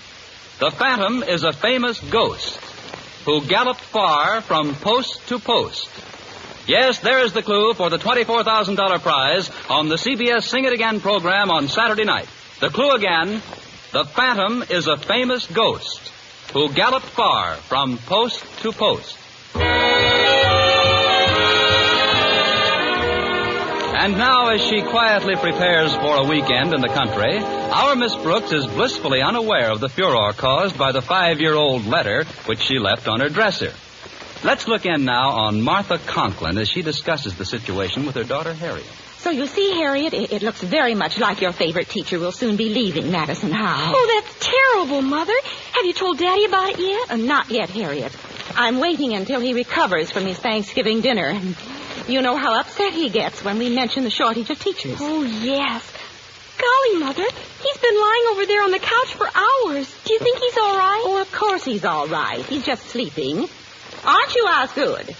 The 0.59 0.71
Phantom 0.71 1.21
is 1.21 1.43
a 1.43 1.51
famous 1.51 1.99
ghost 1.99 2.55
who 3.25 3.45
galloped 3.45 3.81
far 3.81 4.39
from 4.39 4.75
post 4.75 5.27
to 5.27 5.39
post. 5.39 5.89
Yes, 6.67 6.99
there 6.99 7.19
is 7.19 7.33
the 7.33 7.43
clue 7.43 7.73
for 7.73 7.89
the 7.89 7.97
$24,000 7.97 9.01
prize 9.01 9.51
on 9.69 9.89
the 9.89 9.95
CBS 9.95 10.43
Sing 10.43 10.63
It 10.63 10.71
Again 10.71 11.01
program 11.01 11.51
on 11.51 11.67
Saturday 11.67 12.05
night. 12.05 12.29
The 12.61 12.69
clue 12.69 12.91
again 12.91 13.41
the 13.91 14.05
Phantom 14.05 14.63
is 14.69 14.87
a 14.87 14.95
famous 14.95 15.47
ghost 15.47 16.13
who 16.53 16.71
galloped 16.71 17.07
far 17.07 17.55
from 17.55 17.97
post 17.97 18.41
to 18.61 18.71
post. 18.71 19.17
And 24.01 24.17
now, 24.17 24.49
as 24.49 24.61
she 24.61 24.81
quietly 24.81 25.35
prepares 25.35 25.93
for 25.93 26.15
a 26.17 26.23
weekend 26.23 26.73
in 26.73 26.81
the 26.81 26.87
country, 26.87 27.37
our 27.37 27.95
Miss 27.95 28.15
Brooks 28.15 28.51
is 28.51 28.65
blissfully 28.65 29.21
unaware 29.21 29.69
of 29.69 29.79
the 29.79 29.89
furor 29.89 30.33
caused 30.33 30.75
by 30.75 30.91
the 30.91 31.03
five 31.03 31.39
year 31.39 31.53
old 31.53 31.85
letter 31.85 32.23
which 32.47 32.63
she 32.63 32.79
left 32.79 33.07
on 33.07 33.19
her 33.19 33.29
dresser. 33.29 33.71
Let's 34.43 34.67
look 34.67 34.87
in 34.87 35.05
now 35.05 35.29
on 35.29 35.61
Martha 35.61 35.99
Conklin 35.99 36.57
as 36.57 36.67
she 36.67 36.81
discusses 36.81 37.35
the 37.35 37.45
situation 37.45 38.07
with 38.07 38.15
her 38.15 38.23
daughter 38.23 38.55
Harriet. 38.55 38.87
So 39.19 39.29
you 39.29 39.45
see, 39.45 39.75
Harriet, 39.75 40.15
it, 40.15 40.33
it, 40.33 40.41
looks 40.41 40.63
very 40.63 40.95
much 40.95 41.19
like 41.19 41.39
your 41.39 41.51
favorite 41.51 41.87
teacher 41.87 42.17
will 42.17 42.31
soon 42.31 42.55
be 42.55 42.69
leaving 42.69 43.11
Madison 43.11 43.51
High. 43.51 43.91
Oh, 43.93 44.21
that's 44.23 44.49
terrible, 44.49 45.03
Mother. 45.03 45.35
Have 45.73 45.85
you 45.85 45.93
told 45.93 46.17
Daddy 46.17 46.45
about 46.45 46.71
it 46.71 46.79
yet? 46.79 47.11
Uh, 47.11 47.17
not 47.17 47.51
yet, 47.51 47.69
Harriet. 47.69 48.17
I'm 48.55 48.79
waiting 48.79 49.13
until 49.13 49.39
he 49.39 49.53
recovers 49.53 50.09
from 50.09 50.25
his 50.25 50.39
Thanksgiving 50.39 51.01
dinner. 51.01 51.39
You 52.07 52.21
know 52.21 52.35
how 52.37 52.59
upset 52.59 52.93
he 52.93 53.09
gets 53.09 53.43
when 53.43 53.57
we 53.57 53.69
mention 53.69 54.03
the 54.03 54.09
shortage 54.09 54.49
of 54.49 54.59
teachers. 54.59 54.97
Oh, 54.99 55.23
yes. 55.23 55.83
Golly, 56.57 56.99
Mother, 56.99 57.23
he's 57.23 57.77
been 57.77 57.99
lying 58.01 58.23
over 58.31 58.45
there 58.45 58.63
on 58.63 58.71
the 58.71 58.79
couch 58.79 59.13
for 59.15 59.25
hours. 59.27 59.93
Do 60.03 60.13
you 60.13 60.19
think 60.19 60.37
he's 60.39 60.57
all 60.57 60.77
right? 60.77 61.01
Oh, 61.05 61.21
of 61.21 61.31
course 61.31 61.63
he's 61.63 61.85
all 61.85 62.07
right. 62.07 62.45
He's 62.45 62.65
just 62.65 62.83
sleeping. 62.83 63.47
Aren't 64.03 64.35
you, 64.35 64.45
Osgood? 64.47 65.15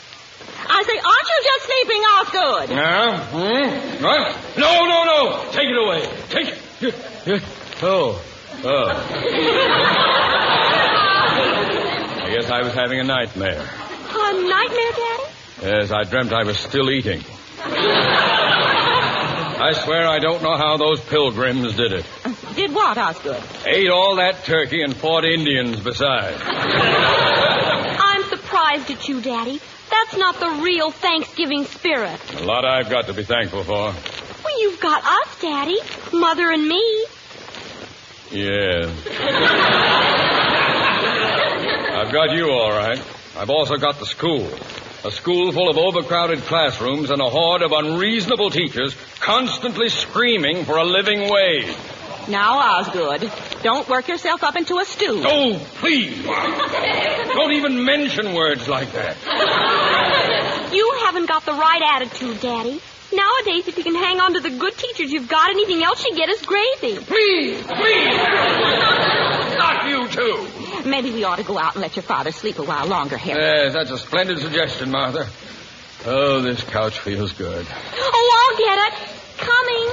I 0.63 0.83
say, 0.83 0.99
aren't 0.99 1.27
you 1.27 1.41
just 1.43 1.65
sleeping, 1.65 2.01
Osgood? 2.01 2.69
Yeah? 2.69 3.17
Hmm? 3.31 4.03
What? 4.03 4.37
No, 4.57 4.85
no, 4.85 5.03
no. 5.05 5.51
Take 5.51 5.69
it 5.69 5.77
away. 5.77 6.07
Take 6.29 6.47
it. 6.81 7.43
Oh. 7.83 8.21
Oh. 8.63 8.89
I 12.23 12.29
guess 12.31 12.47
I 12.51 12.61
was 12.61 12.73
having 12.75 12.99
a 12.99 13.03
nightmare. 13.03 13.59
A 13.59 14.33
nightmare, 14.33 14.91
Daddy? 14.91 15.30
Yes, 15.61 15.91
I 15.91 16.03
dreamt 16.03 16.33
I 16.33 16.43
was 16.43 16.57
still 16.57 16.89
eating. 16.89 17.21
I 19.63 19.73
swear 19.83 20.07
I 20.07 20.17
don't 20.19 20.41
know 20.41 20.57
how 20.57 20.77
those 20.77 20.99
pilgrims 21.01 21.75
did 21.75 21.91
it. 21.91 22.05
Did 22.55 22.73
what, 22.73 22.97
Osgood? 22.97 23.41
Ate 23.65 23.89
all 23.89 24.15
that 24.15 24.43
turkey 24.43 24.81
and 24.81 24.95
fought 24.95 25.23
Indians 25.23 25.79
besides. 25.79 26.41
I'm 26.43 28.23
surprised 28.23 28.89
at 28.89 29.07
you, 29.07 29.21
Daddy. 29.21 29.61
That's 29.91 30.17
not 30.17 30.39
the 30.39 30.61
real 30.63 30.89
Thanksgiving 30.89 31.65
spirit. 31.65 32.19
A 32.41 32.43
lot 32.43 32.65
I've 32.65 32.89
got 32.89 33.05
to 33.07 33.13
be 33.13 33.23
thankful 33.23 33.63
for. 33.63 33.93
Well, 34.43 34.61
you've 34.61 34.79
got 34.79 35.03
us, 35.05 35.41
Daddy. 35.41 35.77
Mother 36.11 36.49
and 36.49 36.67
me. 36.67 37.05
Yes. 38.31 38.89
I've 41.93 42.11
got 42.11 42.31
you 42.31 42.49
all 42.49 42.71
right. 42.71 42.99
I've 43.37 43.49
also 43.51 43.77
got 43.77 43.99
the 43.99 44.05
school. 44.05 44.49
A 45.03 45.09
school 45.11 45.51
full 45.51 45.67
of 45.67 45.77
overcrowded 45.77 46.41
classrooms 46.43 47.09
and 47.09 47.21
a 47.21 47.29
horde 47.29 47.63
of 47.63 47.71
unreasonable 47.71 48.51
teachers 48.51 48.95
constantly 49.19 49.89
screaming 49.89 50.63
for 50.63 50.77
a 50.77 50.83
living 50.83 51.27
wage. 51.31 51.75
Now, 52.27 52.59
Osgood, 52.59 53.31
don't 53.63 53.89
work 53.89 54.07
yourself 54.07 54.43
up 54.43 54.55
into 54.55 54.77
a 54.77 54.85
stew. 54.85 55.23
Oh, 55.25 55.59
please. 55.79 56.23
don't 56.25 57.53
even 57.53 57.83
mention 57.83 58.35
words 58.35 58.67
like 58.67 58.91
that. 58.91 59.17
You 60.71 60.99
haven't 61.03 61.27
got 61.27 61.45
the 61.45 61.53
right 61.53 61.81
attitude, 61.95 62.39
Daddy. 62.39 62.79
Nowadays, 63.11 63.67
if 63.67 63.77
you 63.77 63.83
can 63.83 63.95
hang 63.95 64.19
on 64.19 64.35
to 64.35 64.39
the 64.39 64.51
good 64.51 64.77
teachers 64.77 65.11
you've 65.11 65.27
got, 65.27 65.49
anything 65.49 65.83
else 65.83 66.05
you 66.05 66.15
get 66.15 66.29
is 66.29 66.41
gravy. 66.43 66.97
Please, 67.03 67.61
please. 67.63 68.17
Not 69.57 69.87
you, 69.89 70.07
too. 70.07 70.60
Maybe 70.85 71.11
we 71.11 71.23
ought 71.23 71.37
to 71.37 71.43
go 71.43 71.57
out 71.57 71.75
and 71.75 71.81
let 71.81 71.95
your 71.95 72.03
father 72.03 72.31
sleep 72.31 72.59
a 72.59 72.63
while 72.63 72.87
longer, 72.87 73.17
Harry. 73.17 73.39
Yes, 73.41 73.73
that's 73.73 73.91
a 73.91 73.97
splendid 73.97 74.39
suggestion, 74.39 74.91
Martha. 74.91 75.27
Oh, 76.05 76.41
this 76.41 76.63
couch 76.63 76.99
feels 76.99 77.31
good. 77.33 77.65
Oh, 77.69 78.31
I'll 78.41 78.57
get 78.57 78.77
it. 78.87 78.93
Coming. 79.37 79.89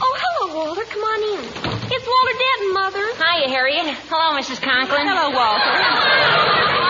Oh, 0.00 0.16
hello, 0.18 0.54
Walter. 0.64 0.82
Come 0.84 1.02
on 1.02 1.22
in. 1.38 1.44
It's 1.90 2.06
Walter 2.06 2.38
Denton, 2.38 2.72
Mother. 2.74 3.06
Hiya, 3.16 3.48
Harriet. 3.48 3.96
Hello, 4.08 4.38
Mrs. 4.38 4.60
Conklin. 4.62 5.06
Hello, 5.06 5.30
Walter. 5.30 5.70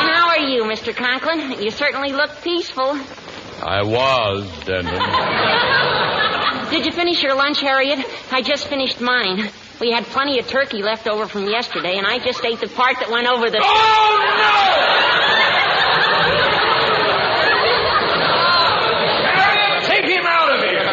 And 0.00 0.10
how 0.14 0.28
are 0.28 0.40
you, 0.40 0.62
Mr. 0.64 0.94
Conklin? 0.94 1.60
You 1.62 1.70
certainly 1.70 2.12
look 2.12 2.30
peaceful. 2.42 2.98
I 3.62 3.82
was, 3.82 4.46
Denton. 4.64 4.94
Did 6.70 6.86
you 6.86 6.92
finish 6.92 7.22
your 7.22 7.34
lunch, 7.34 7.60
Harriet? 7.60 7.98
I 8.30 8.42
just 8.42 8.68
finished 8.68 9.00
mine. 9.00 9.50
We 9.80 9.92
had 9.92 10.04
plenty 10.06 10.38
of 10.40 10.48
turkey 10.48 10.82
left 10.82 11.06
over 11.06 11.26
from 11.28 11.48
yesterday, 11.48 11.98
and 11.98 12.06
I 12.06 12.18
just 12.18 12.44
ate 12.44 12.60
the 12.60 12.68
part 12.68 12.98
that 13.00 13.10
went 13.10 13.28
over 13.28 13.48
the. 13.48 13.58
Oh, 13.62 13.62
no! 14.38 14.88
Take 19.86 20.04
him 20.04 20.24
out 20.26 20.52
of 20.54 20.60
here! 20.64 20.84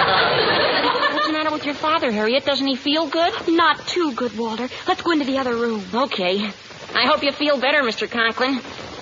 What's 1.13 1.28
the 1.28 1.34
matter 1.34 1.52
with 1.52 1.65
your 1.65 1.74
father, 1.74 2.12
Harriet? 2.12 2.45
Doesn't 2.45 2.67
he 2.67 2.76
feel 2.76 3.08
good? 3.08 3.34
Not 3.48 3.86
too 3.88 4.13
good, 4.13 4.38
Walter. 4.38 4.69
Let's 4.88 5.02
go 5.02 5.12
into 5.12 5.26
the 5.26 5.38
other 5.39 5.56
room. 5.56 5.84
Okay. 5.93 6.45
I 6.93 7.06
hope 7.08 7.24
you 7.24 7.32
feel 7.32 7.58
better, 7.60 7.82
Mr. 7.82 8.10
Conklin. 8.10 8.60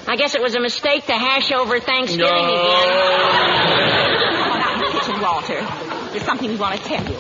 I 0.08 0.16
guess 0.16 0.34
it 0.36 0.42
was 0.42 0.56
a 0.56 0.60
mistake 0.60 1.06
to 1.08 1.14
hash 1.14 1.52
over 1.52 1.80
Thanksgiving 1.80 2.26
No. 2.26 2.34
again. 2.34 4.20
Come 4.34 4.52
on 4.52 4.62
out 4.62 4.74
in 4.74 4.80
the 4.80 5.00
kitchen, 5.00 5.22
Walter. 5.22 5.62
There's 6.12 6.24
something 6.24 6.50
we 6.50 6.56
want 6.58 6.80
to 6.80 6.84
tell 6.86 7.06
you. 7.10 7.18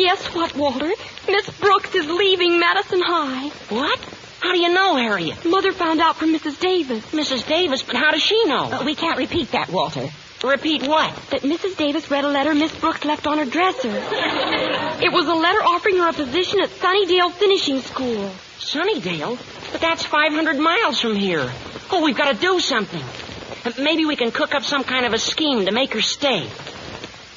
Guess 0.00 0.34
what, 0.34 0.56
Walter? 0.56 0.90
Miss 1.28 1.50
Brooks 1.60 1.94
is 1.94 2.08
leaving 2.08 2.58
Madison 2.58 3.02
High. 3.02 3.48
What? 3.68 3.98
How 4.40 4.52
do 4.52 4.58
you 4.58 4.72
know, 4.72 4.96
Harriet? 4.96 5.44
Mother 5.44 5.72
found 5.72 6.00
out 6.00 6.16
from 6.16 6.32
Mrs. 6.34 6.58
Davis. 6.58 7.04
Mrs. 7.10 7.46
Davis, 7.46 7.82
but 7.82 7.96
how 7.96 8.10
does 8.10 8.22
she 8.22 8.46
know? 8.46 8.72
Uh, 8.72 8.82
we 8.86 8.94
can't 8.94 9.18
repeat 9.18 9.50
that, 9.50 9.68
Walter. 9.68 10.08
Repeat 10.42 10.88
what? 10.88 11.14
That 11.32 11.42
Mrs. 11.42 11.76
Davis 11.76 12.10
read 12.10 12.24
a 12.24 12.28
letter 12.28 12.54
Miss 12.54 12.74
Brooks 12.76 13.04
left 13.04 13.26
on 13.26 13.36
her 13.36 13.44
dresser. 13.44 13.90
It 13.92 15.12
was 15.12 15.28
a 15.28 15.34
letter 15.34 15.62
offering 15.62 15.98
her 15.98 16.08
a 16.08 16.14
position 16.14 16.62
at 16.62 16.70
Sunnydale 16.70 17.32
Finishing 17.32 17.82
School. 17.82 18.30
Sunnydale? 18.58 19.36
But 19.72 19.82
that's 19.82 20.06
500 20.06 20.58
miles 20.58 20.98
from 20.98 21.14
here. 21.14 21.52
Oh, 21.90 22.02
we've 22.02 22.16
got 22.16 22.32
to 22.34 22.40
do 22.40 22.58
something. 22.58 23.04
Maybe 23.78 24.06
we 24.06 24.16
can 24.16 24.30
cook 24.30 24.54
up 24.54 24.62
some 24.62 24.82
kind 24.82 25.04
of 25.04 25.12
a 25.12 25.18
scheme 25.18 25.66
to 25.66 25.72
make 25.72 25.92
her 25.92 26.00
stay. 26.00 26.48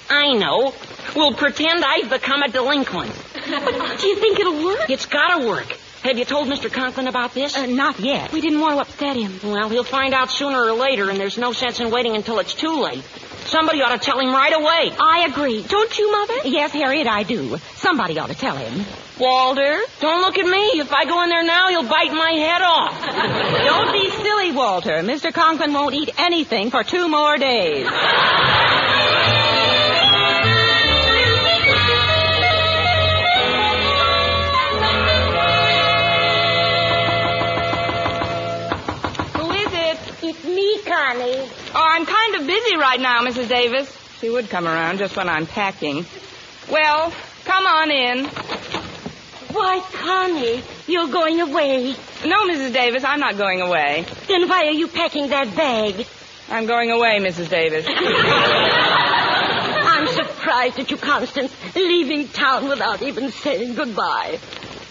I 0.10 0.32
know. 0.36 0.74
We'll 1.16 1.34
pretend 1.34 1.84
I've 1.84 2.10
become 2.10 2.44
a 2.44 2.50
delinquent. 2.50 3.12
But 3.34 3.98
do 4.00 4.08
you 4.08 4.16
think 4.18 4.40
it'll 4.40 4.64
work? 4.64 4.90
It's 4.90 5.06
got 5.06 5.38
to 5.40 5.48
work. 5.48 5.78
Have 6.04 6.18
you 6.18 6.26
told 6.26 6.50
Mr. 6.50 6.72
Conklin 6.72 7.08
about 7.08 7.34
this? 7.34 7.56
Uh, 7.56 7.66
not 7.66 7.98
yet. 8.00 8.34
We 8.34 8.42
didn't 8.42 8.60
want 8.60 8.76
to 8.76 8.82
upset 8.82 9.16
him. 9.16 9.40
Well, 9.42 9.70
he'll 9.70 9.86
find 9.86 10.14
out 10.14 10.30
sooner 10.30 10.62
or 10.62 10.74
later, 10.74 11.10
and 11.10 11.18
there's 11.18 11.38
no 11.38 11.54
sense 11.54 11.80
in 11.80 11.92
waiting 11.92 12.16
until 12.16 12.40
it's 12.40 12.54
too 12.54 12.82
late. 12.82 13.04
Somebody 13.46 13.82
ought 13.82 13.94
to 13.94 14.00
tell 14.00 14.20
him 14.20 14.32
right 14.34 14.54
away. 14.54 14.96
I 15.00 15.26
agree. 15.30 15.62
Don't 15.64 15.98
you, 15.98 16.12
Mother? 16.12 16.34
Yes, 16.46 16.72
Harriet, 16.72 17.08
I 17.08 17.24
do. 17.24 17.58
Somebody 17.76 18.20
ought 18.20 18.30
to 18.30 18.36
tell 18.36 18.58
him. 18.58 18.86
Walter, 19.20 19.80
don't 20.02 20.22
look 20.22 20.38
at 20.38 20.46
me. 20.46 20.80
If 20.82 20.92
I 20.92 21.06
go 21.06 21.22
in 21.24 21.30
there 21.30 21.44
now, 21.44 21.70
he'll 21.70 21.88
bite 21.88 22.12
my 22.12 22.32
head 22.32 22.62
off. 22.62 23.00
Don't 23.64 23.94
be 23.94 24.10
silly, 24.10 24.52
Walter. 24.52 25.04
Mr. 25.04 25.32
Conklin 25.32 25.72
won't 25.72 25.94
eat 25.94 26.10
anything 26.18 26.72
for 26.72 26.84
two 26.84 27.08
more 27.08 27.38
days. 27.38 27.88
Connie. 40.94 41.50
Oh, 41.74 41.88
I'm 41.90 42.06
kind 42.06 42.36
of 42.36 42.46
busy 42.46 42.78
right 42.78 43.00
now, 43.00 43.22
Mrs. 43.22 43.50
Davis. 43.50 43.92
She 44.20 44.30
would 44.30 44.48
come 44.50 44.68
around 44.68 45.00
just 45.00 45.18
when 45.18 45.28
I'm 45.28 45.48
packing. 45.48 46.06
Well, 46.70 47.12
come 47.46 47.66
on 47.66 47.90
in. 47.90 48.26
Why, 49.52 49.84
Connie, 49.92 50.62
you're 50.86 51.08
going 51.08 51.42
away. 51.42 51.96
No, 52.26 52.48
Mrs. 52.48 52.74
Davis, 52.74 53.04
I'm 53.04 53.20
not 53.20 53.38
going 53.38 53.62
away. 53.62 54.06
Then 54.28 54.48
why 54.48 54.66
are 54.68 54.72
you 54.72 54.88
packing 54.88 55.30
that 55.30 55.56
bag? 55.56 56.06
I'm 56.50 56.68
going 56.68 56.92
away, 56.92 57.20
Mrs. 57.20 57.50
Davis. 57.50 57.86
I'm 59.96 60.08
surprised 60.08 60.78
at 60.80 60.92
you, 60.92 60.98
Constance, 60.98 61.52
leaving 61.76 62.28
town 62.28 62.70
without 62.70 63.02
even 63.02 63.32
saying 63.32 63.74
goodbye. 63.74 64.40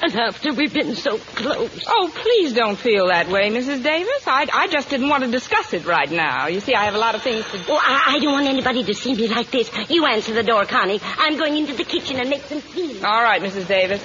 And 0.02 0.12
after 0.16 0.52
we've 0.52 0.74
been 0.74 0.96
so 0.96 1.16
close. 1.16 1.84
Oh, 1.86 2.10
please 2.12 2.52
don't 2.52 2.76
feel 2.76 3.06
that 3.06 3.28
way, 3.28 3.50
Mrs. 3.50 3.84
Davis. 3.84 4.26
I, 4.26 4.48
I 4.52 4.66
just 4.66 4.90
didn't 4.90 5.08
want 5.08 5.22
to 5.22 5.30
discuss 5.30 5.72
it 5.74 5.86
right 5.86 6.10
now. 6.10 6.48
You 6.48 6.58
see, 6.58 6.74
I 6.74 6.86
have 6.86 6.96
a 6.96 6.98
lot 6.98 7.14
of 7.14 7.22
things 7.22 7.44
to 7.52 7.58
do. 7.58 7.64
Oh, 7.68 7.78
I, 7.80 8.16
I 8.16 8.18
don't 8.18 8.32
want 8.32 8.48
anybody 8.48 8.82
to 8.82 8.94
see 8.94 9.14
me 9.14 9.28
like 9.28 9.52
this. 9.52 9.70
You 9.88 10.04
answer 10.06 10.34
the 10.34 10.42
door, 10.42 10.64
Connie. 10.66 10.98
I'm 11.02 11.38
going 11.38 11.56
into 11.56 11.74
the 11.74 11.84
kitchen 11.84 12.18
and 12.18 12.28
make 12.28 12.42
some 12.42 12.60
tea. 12.60 13.00
All 13.04 13.22
right, 13.22 13.40
Mrs. 13.40 13.68
Davis. 13.68 14.04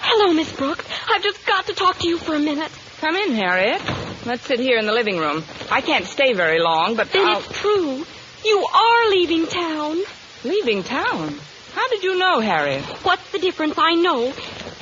Hello, 0.00 0.32
Miss 0.32 0.52
Brooks. 0.52 0.84
I've 1.08 1.22
just 1.22 1.46
got 1.46 1.66
to 1.66 1.74
talk 1.74 2.00
to 2.00 2.08
you 2.08 2.18
for 2.18 2.34
a 2.34 2.40
minute. 2.40 2.72
Come 3.00 3.14
in, 3.14 3.34
Harriet. 3.34 3.80
Let's 4.26 4.44
sit 4.44 4.58
here 4.58 4.78
in 4.78 4.86
the 4.86 4.92
living 4.92 5.18
room. 5.18 5.44
I 5.70 5.80
can't 5.80 6.06
stay 6.06 6.32
very 6.32 6.60
long, 6.60 6.96
but 6.96 7.12
Then 7.12 7.24
I'll... 7.24 7.38
it's 7.38 7.60
true. 7.60 8.04
You 8.44 8.66
are 8.66 9.10
leaving 9.10 9.46
town. 9.46 9.98
Leaving 10.42 10.82
town? 10.82 11.38
How 11.74 11.88
did 11.88 12.02
you 12.02 12.18
know, 12.18 12.40
Harriet? 12.40 12.84
What's 13.04 13.30
the 13.30 13.38
difference? 13.38 13.74
I 13.78 13.94
know. 13.94 14.32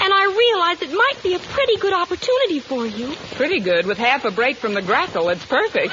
And 0.02 0.12
I 0.12 0.24
realize 0.24 0.80
it 0.82 0.92
might 0.96 1.22
be 1.22 1.34
a 1.34 1.38
pretty 1.38 1.76
good 1.76 1.92
opportunity 1.92 2.60
for 2.60 2.86
you. 2.86 3.14
Pretty 3.36 3.60
good. 3.60 3.86
With 3.86 3.98
half 3.98 4.24
a 4.24 4.30
break 4.30 4.56
from 4.56 4.72
the 4.74 4.80
grackle, 4.80 5.28
it's 5.28 5.44
perfect. 5.44 5.92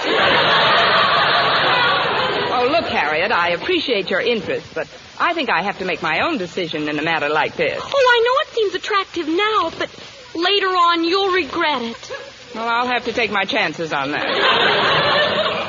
Oh, 2.50 2.68
look, 2.72 2.86
Harriet, 2.86 3.32
I 3.32 3.50
appreciate 3.50 4.10
your 4.10 4.22
interest, 4.22 4.74
but 4.74 4.88
I 5.20 5.34
think 5.34 5.50
I 5.50 5.62
have 5.62 5.80
to 5.80 5.86
make 5.86 6.02
my 6.02 6.22
own 6.22 6.38
decision 6.38 6.88
in 6.88 6.98
a 6.98 7.04
matter 7.04 7.30
like 7.30 7.56
this. 7.56 7.82
Oh, 7.84 7.86
I 7.86 8.22
know 8.24 8.34
it 8.42 8.56
seems 8.56 8.76
attractive 8.76 9.28
now, 9.28 9.72
but 9.78 9.90
later 10.36 10.68
on 10.68 11.04
you'll 11.04 11.34
regret 11.34 11.82
it. 11.82 12.12
Well, 12.56 12.68
I'll 12.68 12.88
have 12.88 13.06
to 13.06 13.14
take 13.14 13.30
my 13.32 13.44
chances 13.44 13.92
on 13.94 14.12
that. 14.12 14.26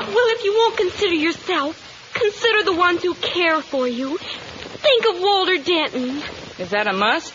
Well, 0.09 0.29
if 0.37 0.45
you 0.45 0.55
won't 0.55 0.77
consider 0.77 1.15
yourself, 1.15 1.77
consider 2.15 2.63
the 2.63 2.75
ones 2.75 3.03
who 3.03 3.15
care 3.15 3.61
for 3.61 3.87
you. 3.89 4.17
Think 4.19 5.07
of 5.15 5.21
Walter 5.21 5.59
Denton. 5.59 6.23
Is 6.59 6.71
that 6.71 6.87
a 6.87 6.93
must? 6.93 7.35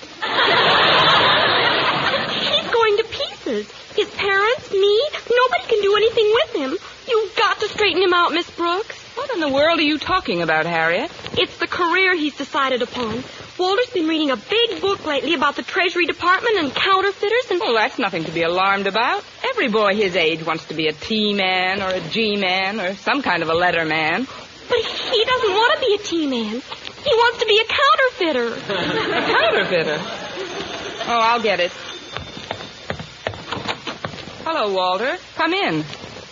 He's 3.45 3.51
going 3.51 3.63
to 3.65 3.69
pieces. 3.69 3.95
His 3.95 4.10
parents, 4.15 4.71
me, 4.71 5.10
nobody 5.29 5.63
can 5.67 5.82
do 5.82 5.95
anything 5.95 6.32
with 6.34 6.56
him. 6.56 6.77
You've 7.08 7.36
got 7.36 7.60
to 7.60 7.67
straighten 7.69 8.01
him 8.01 8.13
out, 8.13 8.32
Miss 8.32 8.49
Brooks. 8.51 9.01
What 9.15 9.32
in 9.34 9.39
the 9.39 9.49
world 9.49 9.79
are 9.79 9.84
you 9.84 9.99
talking 9.99 10.41
about, 10.41 10.65
Harriet? 10.65 11.12
It's 11.38 11.58
the 11.58 11.67
career 11.67 12.15
he's 12.15 12.36
decided 12.36 12.82
upon. 12.82 13.23
Walter's 13.60 13.89
been 13.91 14.08
reading 14.08 14.32
a 14.32 14.36
big 14.38 14.82
book 14.82 15.06
lately 15.06 15.36
about 15.36 15.56
the 15.56 15.62
Treasury 15.62 16.06
Department 16.06 16.58
and 16.58 16.73
counterfeiters 16.73 17.51
and... 17.51 17.60
Well, 17.60 17.75
that's 17.75 17.99
nothing 17.99 18.23
to 18.23 18.32
be 18.32 18.41
alarmed 18.41 18.88
about. 18.88 19.23
Every 19.43 19.69
boy 19.69 19.93
his 19.95 20.15
age 20.15 20.43
wants 20.43 20.65
to 20.65 20.73
be 20.73 20.88
a 20.88 20.93
T-man 20.93 21.82
or 21.82 21.89
a 21.89 22.01
G-man 22.10 22.79
or 22.79 22.95
some 22.95 23.21
kind 23.21 23.43
of 23.43 23.49
a 23.49 23.53
letter 23.53 23.86
man. 23.86 24.25
But 24.67 24.79
he 24.79 25.23
doesn't 25.23 25.51
want 25.51 25.79
to 25.79 25.86
be 25.86 25.93
a 25.93 25.97
T-man. 25.99 26.62
He 27.03 27.12
wants 27.15 27.39
to 27.39 27.45
be 27.45 27.60
a 27.60 27.65
counterfeiter. 27.65 28.47
a 28.73 29.21
counterfeiter? 29.21 29.97
Oh, 31.06 31.19
I'll 31.21 31.41
get 31.41 31.60
it. 31.60 31.71
Hello, 34.45 34.73
Walter. 34.73 35.17
Come 35.36 35.53
in. 35.53 35.84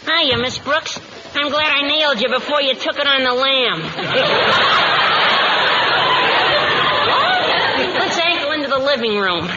Hiya, 0.06 0.38
Miss 0.38 0.58
Brooks. 0.60 1.00
I'm 1.34 1.47
glad 1.50 1.71
I 1.71 1.88
nailed 1.88 2.19
you 2.19 2.28
before 2.28 2.62
you 2.62 2.76
took 2.76 2.97
it 3.00 3.08
on 3.08 3.24
the 3.24 3.32
lam. 3.32 3.82
Let's 8.00 8.17
ankle 8.19 8.52
into 8.52 8.67
the 8.67 8.80
living 8.80 9.17
room. 9.17 9.47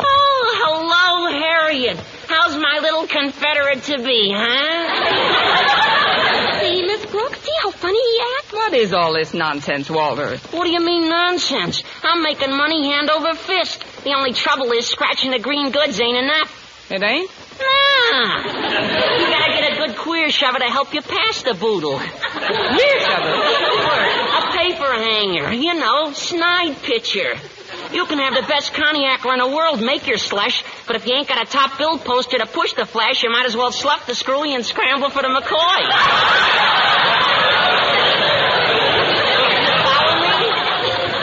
Oh, 0.00 0.54
hello, 0.60 1.30
Harriet. 1.40 1.96
How's 2.28 2.54
my 2.56 2.78
little 2.82 3.06
Confederate 3.06 3.82
to 3.84 3.96
be, 4.04 4.34
huh? 4.36 4.88
See, 6.60 6.82
Miss 6.82 7.06
Brooks, 7.06 7.40
see 7.40 7.52
how 7.62 7.70
funny 7.70 7.98
he 7.98 8.20
acts? 8.36 8.52
What 8.52 8.74
is 8.74 8.92
all 8.92 9.14
this 9.14 9.32
nonsense, 9.32 9.88
Walter? 9.88 10.36
What 10.50 10.64
do 10.64 10.70
you 10.70 10.80
mean 10.84 11.08
nonsense? 11.08 11.82
I'm 12.02 12.22
making 12.22 12.54
money 12.54 12.90
hand 12.92 13.08
over 13.08 13.32
fist. 13.34 13.82
The 14.04 14.12
only 14.12 14.34
trouble 14.34 14.70
is 14.72 14.86
scratching 14.86 15.30
the 15.30 15.38
green 15.38 15.70
goods 15.70 15.98
ain't 15.98 16.18
enough. 16.18 16.90
It 16.90 17.02
ain't? 17.02 17.30
Nah. 17.60 18.44
You 19.18 19.26
gotta 19.26 19.52
get 19.52 19.72
a 19.72 19.76
good 19.76 19.96
queer 19.96 20.30
shover 20.30 20.58
to 20.58 20.64
help 20.66 20.94
you 20.94 21.02
pass 21.02 21.42
the 21.42 21.54
boodle. 21.54 21.98
Queer 21.98 23.00
shover? 23.00 23.34
A 24.38 24.52
paper 24.52 24.92
hanger, 24.92 25.52
you 25.52 25.74
know, 25.74 26.12
snide 26.12 26.76
pitcher. 26.82 27.34
You 27.92 28.04
can 28.06 28.18
have 28.18 28.34
the 28.34 28.42
best 28.46 28.72
koniaker 28.74 29.32
in 29.32 29.38
the 29.38 29.48
world 29.48 29.80
make 29.80 30.06
your 30.06 30.18
slush, 30.18 30.62
but 30.86 30.96
if 30.96 31.06
you 31.06 31.14
ain't 31.14 31.28
got 31.28 31.40
a 31.42 31.50
top 31.50 31.78
bill 31.78 31.98
poster 31.98 32.38
to 32.38 32.46
push 32.46 32.74
the 32.74 32.84
flash, 32.86 33.22
you 33.22 33.30
might 33.30 33.46
as 33.46 33.56
well 33.56 33.72
slough 33.72 34.06
the 34.06 34.14
screwy 34.14 34.54
and 34.54 34.64
scramble 34.64 35.10
for 35.10 35.22
the 35.22 35.28
McCoy. 35.28 36.88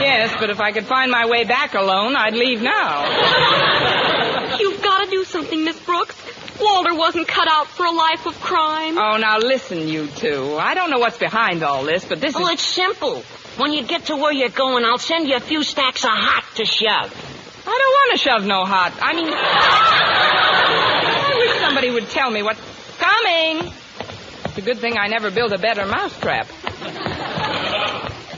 Yes, 0.01 0.35
but 0.39 0.49
if 0.49 0.59
I 0.59 0.71
could 0.71 0.85
find 0.85 1.11
my 1.11 1.27
way 1.27 1.43
back 1.43 1.73
alone, 1.75 2.15
I'd 2.15 2.33
leave 2.33 2.61
now. 2.61 3.05
You've 4.59 4.81
got 4.81 5.03
to 5.03 5.09
do 5.09 5.23
something, 5.23 5.63
Miss 5.63 5.79
Brooks. 5.79 6.15
Walter 6.59 6.95
wasn't 6.95 7.27
cut 7.27 7.47
out 7.49 7.67
for 7.67 7.85
a 7.85 7.91
life 7.91 8.25
of 8.25 8.39
crime. 8.39 8.97
Oh, 8.97 9.17
now 9.17 9.37
listen, 9.39 9.87
you 9.87 10.07
two. 10.07 10.55
I 10.57 10.73
don't 10.73 10.89
know 10.89 10.97
what's 10.99 11.17
behind 11.17 11.63
all 11.63 11.83
this, 11.83 12.05
but 12.05 12.19
this 12.21 12.35
Oh, 12.35 12.47
is... 12.47 12.53
it's 12.53 12.63
simple. 12.63 13.21
When 13.57 13.73
you 13.73 13.83
get 13.83 14.05
to 14.07 14.15
where 14.15 14.31
you're 14.33 14.49
going, 14.49 14.83
I'll 14.85 14.97
send 14.97 15.27
you 15.27 15.35
a 15.35 15.39
few 15.39 15.63
stacks 15.63 16.03
of 16.03 16.09
hot 16.11 16.43
to 16.55 16.65
shove. 16.65 17.13
I 17.67 17.71
don't 17.71 17.75
want 17.75 18.11
to 18.11 18.17
shove 18.17 18.45
no 18.45 18.63
hot. 18.65 18.93
I 19.01 19.13
mean, 19.15 19.29
I 19.33 21.35
wish 21.37 21.59
somebody 21.61 21.89
would 21.91 22.09
tell 22.09 22.29
me 22.29 22.43
what's 22.43 22.59
coming. 22.99 23.71
It's 24.45 24.57
a 24.57 24.61
good 24.61 24.77
thing 24.79 24.97
I 24.97 25.07
never 25.07 25.31
built 25.31 25.51
a 25.51 25.57
better 25.57 25.85
mousetrap. 25.85 26.47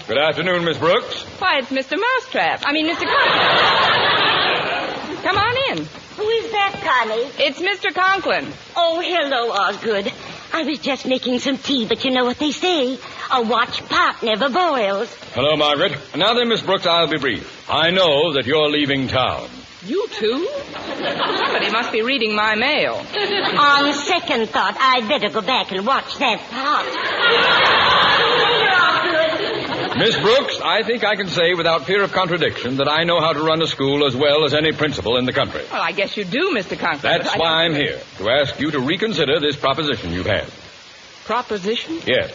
Good 0.08 0.18
afternoon, 0.18 0.64
Miss 0.66 0.78
Brooks. 0.78 1.24
Why, 1.40 1.58
it's 1.60 1.70
Mr. 1.70 1.98
Mousetrap. 2.00 2.64
I 2.66 2.72
mean, 2.72 2.88
Mr. 2.88 3.06
Conklin. 3.06 5.18
Come 5.24 5.38
on 5.38 5.58
in. 5.78 5.88
Who 6.28 6.34
is 6.34 6.52
that, 6.52 6.74
Connie? 6.84 7.32
It's 7.40 7.58
Mr. 7.58 7.96
Conklin. 7.96 8.52
Oh, 8.76 9.00
hello, 9.00 9.50
Osgood. 9.50 10.12
I 10.52 10.64
was 10.64 10.78
just 10.80 11.06
making 11.06 11.40
some 11.40 11.58
tea, 11.58 11.86
but 11.86 12.04
you 12.04 12.12
know 12.12 12.26
what 12.26 12.38
they 12.38 12.52
say. 12.52 13.00
A 13.32 13.42
watch 13.42 13.82
pot 13.88 14.22
never 14.22 14.50
boils. 14.50 15.16
Hello, 15.34 15.56
Margaret. 15.56 15.94
Now 16.18 16.34
then, 16.34 16.50
Miss 16.50 16.62
Brooks, 16.62 16.86
I'll 16.86 17.08
be 17.08 17.18
brief. 17.18 17.70
I 17.72 17.92
know 17.92 18.34
that 18.34 18.46
you're 18.46 18.70
leaving 18.70 19.08
town. 19.08 19.48
You 19.86 20.06
too? 20.10 20.50
Somebody 20.74 21.72
must 21.72 21.94
be 21.94 22.02
reading 22.02 22.36
my 22.36 22.56
mail. 22.56 22.96
On 23.16 23.94
second 23.94 24.50
thought, 24.50 24.76
I'd 24.78 25.08
better 25.08 25.30
go 25.30 25.40
back 25.40 25.72
and 25.72 25.88
watch 25.88 26.18
that 26.18 26.42
pot. 26.50 27.97
Miss 29.98 30.16
Brooks, 30.16 30.62
I 30.62 30.84
think 30.84 31.04
I 31.04 31.16
can 31.16 31.28
say 31.28 31.56
without 31.56 31.86
fear 31.86 32.04
of 32.04 32.12
contradiction 32.12 32.78
that 32.78 32.88
I 32.88 33.04
know 33.04 33.20
how 33.20 33.34
to 33.34 33.42
run 33.42 33.62
a 33.64 33.68
school 33.68 34.06
as 34.06 34.16
well 34.16 34.46
as 34.46 34.54
any 34.54 34.72
principal 34.72 35.18
in 35.18 35.26
the 35.26 35.34
country. 35.34 35.64
Well, 35.72 35.82
I 35.82 35.92
guess 35.92 36.16
you 36.16 36.24
do, 36.24 36.52
Mr. 36.56 36.78
Conklin. 36.78 37.02
That's 37.02 37.30
I 37.34 37.38
why 37.38 37.64
I'm 37.64 37.74
here, 37.74 38.00
to 38.20 38.30
ask 38.30 38.60
you 38.60 38.70
to 38.72 38.80
reconsider 38.80 39.40
this 39.40 39.56
proposition 39.56 40.12
you've 40.14 40.28
had. 40.28 40.48
Proposition? 41.26 42.00
Yes. 42.06 42.32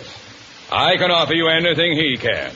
I 0.72 0.96
can 0.96 1.12
offer 1.12 1.34
you 1.34 1.48
anything 1.48 1.94
he 1.96 2.16
can. 2.16 2.52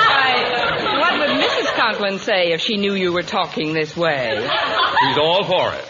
Why, 0.00 0.98
what 1.00 1.18
would 1.18 1.30
Mrs. 1.30 1.74
Conklin 1.76 2.18
say 2.18 2.52
if 2.52 2.60
she 2.60 2.76
knew 2.76 2.94
you 2.94 3.12
were 3.12 3.22
talking 3.22 3.72
this 3.72 3.96
way? 3.96 4.36
He's 4.36 5.18
all 5.18 5.44
for 5.44 5.72
it. 5.74 5.84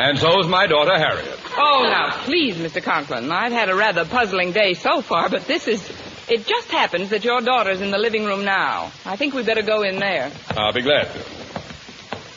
And 0.00 0.18
so's 0.18 0.48
my 0.48 0.66
daughter, 0.66 0.96
Harriet. 0.98 1.38
Oh, 1.56 1.82
now, 1.84 2.10
please, 2.24 2.56
Mr. 2.56 2.82
Conklin. 2.82 3.30
I've 3.30 3.52
had 3.52 3.68
a 3.70 3.74
rather 3.74 4.04
puzzling 4.04 4.52
day 4.52 4.74
so 4.74 5.00
far, 5.02 5.28
but 5.28 5.46
this 5.46 5.68
is. 5.68 5.88
It 6.28 6.46
just 6.46 6.70
happens 6.70 7.10
that 7.10 7.22
your 7.22 7.40
daughter's 7.42 7.80
in 7.82 7.90
the 7.90 7.98
living 7.98 8.24
room 8.24 8.44
now. 8.44 8.90
I 9.04 9.16
think 9.16 9.34
we'd 9.34 9.44
better 9.46 9.62
go 9.62 9.82
in 9.82 9.98
there. 10.00 10.32
I'll 10.56 10.72
be 10.72 10.80
glad 10.82 11.04
to. 11.12 11.18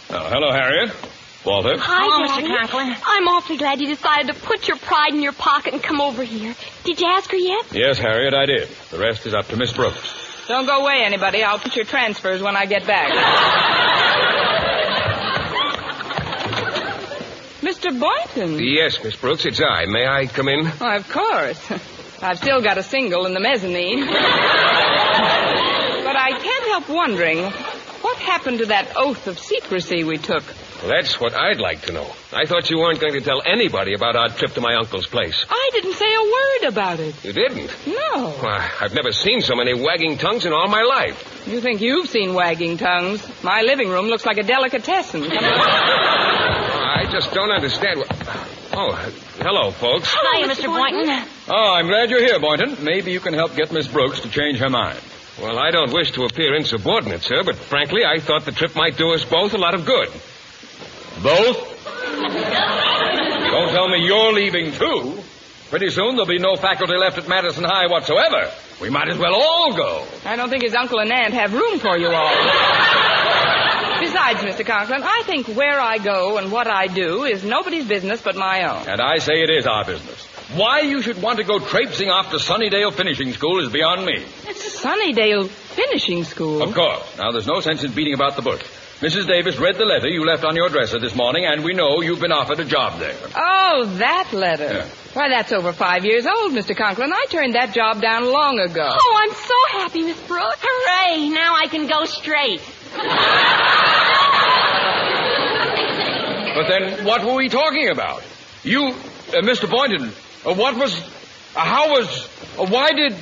Oh, 0.09 0.29
hello, 0.29 0.51
Harriet. 0.51 0.91
Walter. 1.45 1.77
Hi, 1.79 2.03
Hello, 2.03 2.27
Daddy. 2.27 2.47
Mr. 2.47 2.57
Conklin. 2.69 2.95
I'm 3.05 3.27
awfully 3.29 3.57
glad 3.57 3.79
you 3.79 3.87
decided 3.87 4.27
to 4.27 4.33
put 4.41 4.67
your 4.67 4.75
pride 4.77 5.13
in 5.13 5.21
your 5.21 5.31
pocket 5.31 5.73
and 5.73 5.81
come 5.81 6.01
over 6.01 6.21
here. 6.23 6.53
Did 6.83 6.99
you 6.99 7.07
ask 7.07 7.31
her 7.31 7.37
yet? 7.37 7.71
Yes, 7.71 7.97
Harriet, 7.97 8.33
I 8.33 8.45
did. 8.45 8.67
The 8.91 8.99
rest 8.99 9.25
is 9.25 9.33
up 9.33 9.47
to 9.47 9.55
Miss 9.57 9.71
Brooks. 9.71 10.45
Don't 10.49 10.65
go 10.65 10.81
away, 10.81 11.03
anybody. 11.05 11.43
I'll 11.43 11.59
put 11.59 11.75
your 11.75 11.85
transfers 11.85 12.41
when 12.41 12.55
I 12.57 12.65
get 12.65 12.85
back. 12.85 13.73
Mr. 17.77 17.99
Boynton. 17.99 18.57
Yes, 18.59 19.03
Miss 19.03 19.15
Brooks, 19.15 19.45
it's 19.45 19.61
I. 19.61 19.85
May 19.85 20.07
I 20.07 20.25
come 20.25 20.47
in? 20.49 20.65
Why, 20.65 20.95
of 20.95 21.07
course. 21.09 21.71
I've 22.23 22.39
still 22.39 22.59
got 22.59 22.79
a 22.79 22.83
single 22.83 23.27
in 23.27 23.35
the 23.35 23.39
mezzanine. 23.39 23.99
but 24.07 24.15
I 26.15 26.29
can't 26.41 26.65
help 26.69 26.89
wondering 26.89 27.43
what 28.01 28.17
happened 28.17 28.59
to 28.59 28.65
that 28.67 28.97
oath 28.97 29.27
of 29.27 29.37
secrecy 29.37 30.03
we 30.03 30.17
took. 30.17 30.43
That's 30.87 31.19
what 31.19 31.35
I'd 31.35 31.59
like 31.59 31.83
to 31.83 31.93
know. 31.93 32.11
I 32.33 32.45
thought 32.45 32.71
you 32.71 32.79
weren't 32.79 32.99
going 32.99 33.13
to 33.13 33.21
tell 33.21 33.43
anybody 33.45 33.93
about 33.93 34.15
our 34.15 34.29
trip 34.29 34.53
to 34.53 34.61
my 34.61 34.73
uncle's 34.75 35.05
place. 35.05 35.45
I 35.47 35.69
didn't 35.73 35.93
say 35.93 36.11
a 36.15 36.21
word 36.21 36.71
about 36.71 36.99
it. 36.99 37.23
You 37.23 37.33
didn't? 37.33 37.71
No. 37.85 38.31
Why, 38.39 38.71
I've 38.81 38.95
never 38.95 39.11
seen 39.11 39.41
so 39.41 39.55
many 39.55 39.75
wagging 39.75 40.17
tongues 40.17 40.47
in 40.47 40.53
all 40.53 40.67
my 40.67 40.81
life. 40.81 41.45
You 41.47 41.61
think 41.61 41.81
you've 41.81 42.09
seen 42.09 42.33
wagging 42.33 42.77
tongues? 42.77 43.23
My 43.43 43.61
living 43.61 43.89
room 43.89 44.07
looks 44.07 44.25
like 44.25 44.39
a 44.39 44.43
delicatessen. 44.43 45.29
Come 47.07 47.15
on. 47.15 47.15
I 47.15 47.19
just 47.19 47.33
don't 47.33 47.51
understand 47.51 47.99
what. 47.99 48.07
Oh, 48.73 48.93
hello, 49.39 49.71
folks. 49.71 50.13
Hiya, 50.13 50.47
Mr. 50.47 50.67
Boynton. 50.67 51.09
Oh, 51.47 51.73
I'm 51.73 51.87
glad 51.87 52.09
you're 52.09 52.23
here, 52.23 52.39
Boynton. 52.39 52.83
Maybe 52.83 53.11
you 53.11 53.19
can 53.19 53.33
help 53.33 53.55
get 53.55 53.71
Miss 53.71 53.87
Brooks 53.87 54.19
to 54.21 54.29
change 54.29 54.59
her 54.59 54.69
mind. 54.69 54.99
Well, 55.41 55.57
I 55.57 55.71
don't 55.71 55.93
wish 55.93 56.11
to 56.13 56.23
appear 56.25 56.55
insubordinate, 56.55 57.21
sir, 57.21 57.43
but 57.43 57.55
frankly, 57.55 58.03
I 58.03 58.19
thought 58.19 58.45
the 58.45 58.51
trip 58.51 58.75
might 58.75 58.97
do 58.97 59.13
us 59.13 59.23
both 59.23 59.53
a 59.53 59.57
lot 59.57 59.73
of 59.75 59.85
good. 59.85 60.09
Both? 61.21 61.75
Don't 63.51 63.71
tell 63.71 63.87
me 63.87 64.05
you're 64.05 64.33
leaving, 64.33 64.71
too. 64.71 65.19
Pretty 65.69 65.89
soon 65.89 66.15
there'll 66.15 66.25
be 66.25 66.39
no 66.39 66.55
faculty 66.55 66.95
left 66.95 67.17
at 67.17 67.27
Madison 67.27 67.63
High 67.65 67.87
whatsoever. 67.87 68.51
We 68.81 68.89
might 68.89 69.09
as 69.09 69.17
well 69.17 69.35
all 69.35 69.73
go. 69.75 70.05
I 70.25 70.35
don't 70.35 70.49
think 70.49 70.63
his 70.63 70.73
uncle 70.75 70.99
and 70.99 71.11
aunt 71.11 71.33
have 71.33 71.53
room 71.53 71.79
for 71.79 71.97
you 71.97 72.09
all. 72.09 73.63
Besides, 73.99 74.39
Mr. 74.41 74.65
Conklin, 74.65 75.01
I 75.03 75.23
think 75.25 75.47
where 75.47 75.79
I 75.79 75.97
go 75.97 76.37
and 76.37 76.51
what 76.51 76.67
I 76.67 76.87
do 76.87 77.23
is 77.23 77.43
nobody's 77.43 77.87
business 77.87 78.21
but 78.21 78.35
my 78.35 78.63
own. 78.63 78.87
And 78.87 79.01
I 79.01 79.17
say 79.17 79.33
it 79.41 79.49
is 79.49 79.65
our 79.65 79.85
business. 79.85 80.25
Why 80.55 80.81
you 80.81 81.01
should 81.01 81.21
want 81.21 81.39
to 81.39 81.43
go 81.43 81.59
traipsing 81.59 82.09
off 82.09 82.31
to 82.31 82.37
Sunnydale 82.37 82.93
Finishing 82.93 83.33
School 83.33 83.65
is 83.65 83.71
beyond 83.71 84.05
me. 84.05 84.25
It's 84.45 84.81
Sunnydale 84.81 85.49
finishing 85.49 86.23
school. 86.23 86.61
Of 86.63 86.73
course. 86.73 87.17
Now, 87.17 87.31
there's 87.31 87.47
no 87.47 87.59
sense 87.59 87.83
in 87.83 87.91
beating 87.91 88.13
about 88.13 88.35
the 88.35 88.41
bush. 88.41 88.63
Mrs. 89.01 89.27
Davis 89.27 89.59
read 89.59 89.75
the 89.75 89.85
letter 89.85 90.07
you 90.07 90.25
left 90.25 90.43
on 90.43 90.55
your 90.55 90.69
dresser 90.69 90.97
this 90.99 91.13
morning, 91.13 91.45
and 91.45 91.63
we 91.63 91.73
know 91.73 92.01
you've 92.01 92.19
been 92.19 92.31
offered 92.31 92.59
a 92.59 92.65
job 92.65 92.97
there. 92.97 93.15
Oh, 93.35 93.85
that 93.97 94.29
letter. 94.33 94.73
Yeah. 94.73 94.87
Why, 95.13 95.29
that's 95.29 95.51
over 95.51 95.71
five 95.71 96.03
years 96.03 96.25
old, 96.25 96.53
Mr. 96.53 96.75
Conklin. 96.75 97.13
I 97.13 97.25
turned 97.29 97.53
that 97.53 97.73
job 97.75 98.01
down 98.01 98.25
long 98.31 98.59
ago. 98.59 98.89
Oh, 98.89 99.23
I'm 99.23 99.33
so 99.35 99.79
happy, 99.79 100.01
Miss 100.01 100.19
Brooks. 100.27 100.57
Hooray! 100.61 101.29
Now 101.29 101.55
I 101.55 101.67
can 101.67 101.85
go 101.87 102.05
straight. 102.05 102.61
But 106.57 106.67
then, 106.69 107.05
what 107.05 107.23
were 107.23 107.35
we 107.35 107.49
talking 107.49 107.89
about? 107.89 108.23
You, 108.63 108.87
uh, 108.87 109.41
Mr. 109.41 109.69
Boynton, 109.69 110.11
uh, 110.43 110.55
what 110.55 110.75
was, 110.75 110.99
uh, 111.55 111.59
how 111.59 111.89
was, 111.91 112.27
uh, 112.57 112.65
why 112.65 112.93
did, 112.93 113.15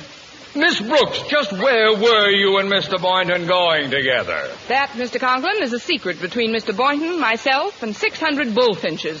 Miss 0.54 0.80
Brooks, 0.80 1.20
just 1.28 1.52
where 1.52 1.92
were 1.92 2.30
you 2.30 2.56
and 2.56 2.70
Mr. 2.70 2.98
Boynton 3.00 3.46
going 3.46 3.90
together? 3.90 4.48
That, 4.68 4.88
Mr. 4.92 5.20
Conklin, 5.20 5.62
is 5.62 5.74
a 5.74 5.78
secret 5.78 6.18
between 6.18 6.50
Mr. 6.50 6.74
Boynton, 6.74 7.20
myself, 7.20 7.82
and 7.82 7.94
600 7.94 8.54
bullfinches. 8.54 9.20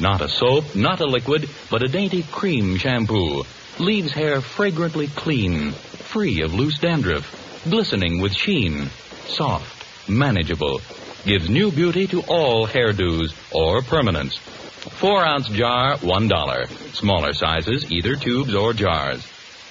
Not 0.00 0.22
a 0.22 0.28
soap, 0.28 0.74
not 0.74 1.00
a 1.00 1.04
liquid, 1.04 1.50
but 1.70 1.82
a 1.82 1.88
dainty 1.88 2.22
cream 2.22 2.76
shampoo. 2.78 3.44
Leaves 3.78 4.12
hair 4.12 4.40
fragrantly 4.40 5.08
clean, 5.08 5.72
free 5.72 6.40
of 6.40 6.54
loose 6.54 6.78
dandruff, 6.78 7.64
glistening 7.68 8.20
with 8.20 8.32
sheen, 8.32 8.88
soft, 9.26 10.08
manageable. 10.08 10.80
Gives 11.26 11.50
new 11.50 11.70
beauty 11.70 12.06
to 12.08 12.22
all 12.22 12.66
hairdos 12.66 13.34
or 13.52 13.82
permanents. 13.82 14.38
Four 14.38 15.22
ounce 15.22 15.48
jar, 15.48 15.98
one 15.98 16.28
dollar. 16.28 16.66
Smaller 16.94 17.34
sizes, 17.34 17.92
either 17.92 18.16
tubes 18.16 18.54
or 18.54 18.72
jars. 18.72 19.26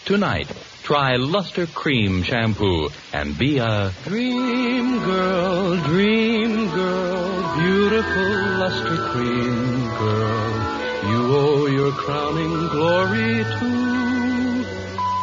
Tonight, 0.05 0.51
try 0.83 1.15
Luster 1.15 1.65
Cream 1.65 2.21
Shampoo 2.21 2.89
and 3.13 3.35
be 3.35 3.57
a 3.57 3.91
Dream 4.03 4.99
girl, 4.99 5.75
dream 5.77 6.69
girl, 6.69 7.57
beautiful 7.57 8.57
luster 8.59 8.97
cream 9.09 9.78
girl. 9.99 11.11
You 11.11 11.35
owe 11.35 11.65
your 11.67 11.91
crowning 11.91 12.69
glory 12.69 13.43
to 13.43 14.65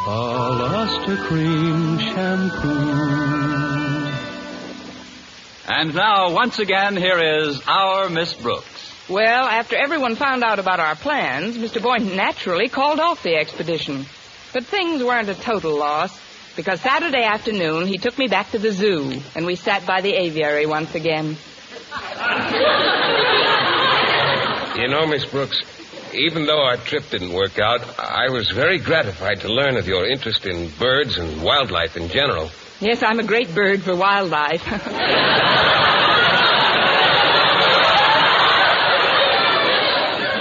a 0.07 0.53
luster 0.61 1.17
cream 1.17 1.99
shampoo. 1.99 3.57
And 5.67 5.95
now, 5.95 6.33
once 6.33 6.59
again, 6.59 6.95
here 6.97 7.19
is 7.19 7.61
our 7.67 8.11
Miss 8.11 8.35
Brooks. 8.35 8.93
Well, 9.09 9.47
after 9.47 9.77
everyone 9.77 10.15
found 10.15 10.45
out 10.45 10.59
about 10.59 10.79
our 10.79 10.95
plans, 10.95 11.57
Mr. 11.57 11.83
Boynton 11.83 12.15
naturally 12.15 12.69
called 12.69 13.01
off 13.01 13.23
the 13.23 13.37
expedition. 13.37 14.05
But 14.53 14.67
things 14.67 15.03
weren't 15.03 15.31
a 15.31 15.35
total 15.35 15.79
loss, 15.79 16.19
because 16.55 16.83
Saturday 16.83 17.25
afternoon 17.25 17.87
he 17.87 17.97
took 17.97 18.19
me 18.19 18.27
back 18.27 18.51
to 18.51 18.59
the 18.59 18.73
zoo, 18.73 19.23
and 19.35 19.47
we 19.47 19.57
sat 19.57 19.87
by 19.87 20.03
the 20.03 20.13
aviary 20.13 20.67
once 20.67 20.95
again. 20.95 21.37
You 24.77 24.89
know, 24.89 25.07
Miss 25.07 25.25
Brooks, 25.25 25.59
even 26.13 26.45
though 26.47 26.63
our 26.63 26.77
trip 26.77 27.09
didn't 27.11 27.33
work 27.33 27.59
out, 27.59 27.99
I 27.99 28.29
was 28.29 28.51
very 28.51 28.79
gratified 28.79 29.41
to 29.41 29.49
learn 29.49 29.77
of 29.77 29.89
your 29.89 30.07
interest 30.07 30.45
in 30.45 30.69
birds 30.79 31.17
and 31.17 31.43
wildlife 31.43 31.97
in 31.97 32.09
general. 32.09 32.51
Yes, 32.81 33.03
I'm 33.03 33.19
a 33.19 33.25
great 33.25 33.55
bird 33.55 33.83
for 33.83 33.97
wildlife. 33.97 34.63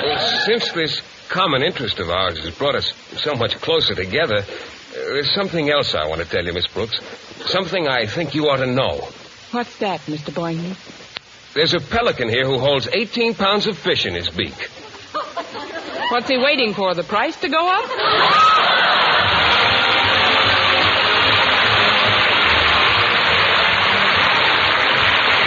Well, 0.05 0.19
since 0.45 0.71
this 0.73 1.01
common 1.29 1.63
interest 1.63 1.99
of 1.99 2.09
ours 2.09 2.39
has 2.39 2.53
brought 2.55 2.75
us 2.75 2.93
so 3.17 3.33
much 3.33 3.55
closer 3.55 3.95
together, 3.95 4.37
uh, 4.37 4.45
there's 4.93 5.33
something 5.33 5.69
else 5.69 5.95
I 5.95 6.07
want 6.07 6.21
to 6.21 6.27
tell 6.27 6.45
you, 6.45 6.53
Miss 6.53 6.67
Brooks. 6.67 6.99
Something 7.47 7.87
I 7.87 8.05
think 8.05 8.35
you 8.35 8.49
ought 8.49 8.57
to 8.57 8.67
know. 8.67 9.09
What's 9.51 9.77
that, 9.79 10.01
Mr. 10.01 10.33
Boynton? 10.33 10.75
There's 11.55 11.73
a 11.73 11.79
pelican 11.79 12.27
here 12.27 12.45
who 12.45 12.59
holds 12.59 12.89
18 12.91 13.33
pounds 13.33 13.65
of 13.65 13.77
fish 13.77 14.05
in 14.05 14.13
his 14.13 14.29
beak. 14.29 14.51
What's 16.11 16.27
he 16.27 16.37
waiting 16.37 16.73
for? 16.73 16.93
The 16.93 17.03
price 17.03 17.37
to 17.37 17.47
go 17.47 17.65
up? 17.65 17.87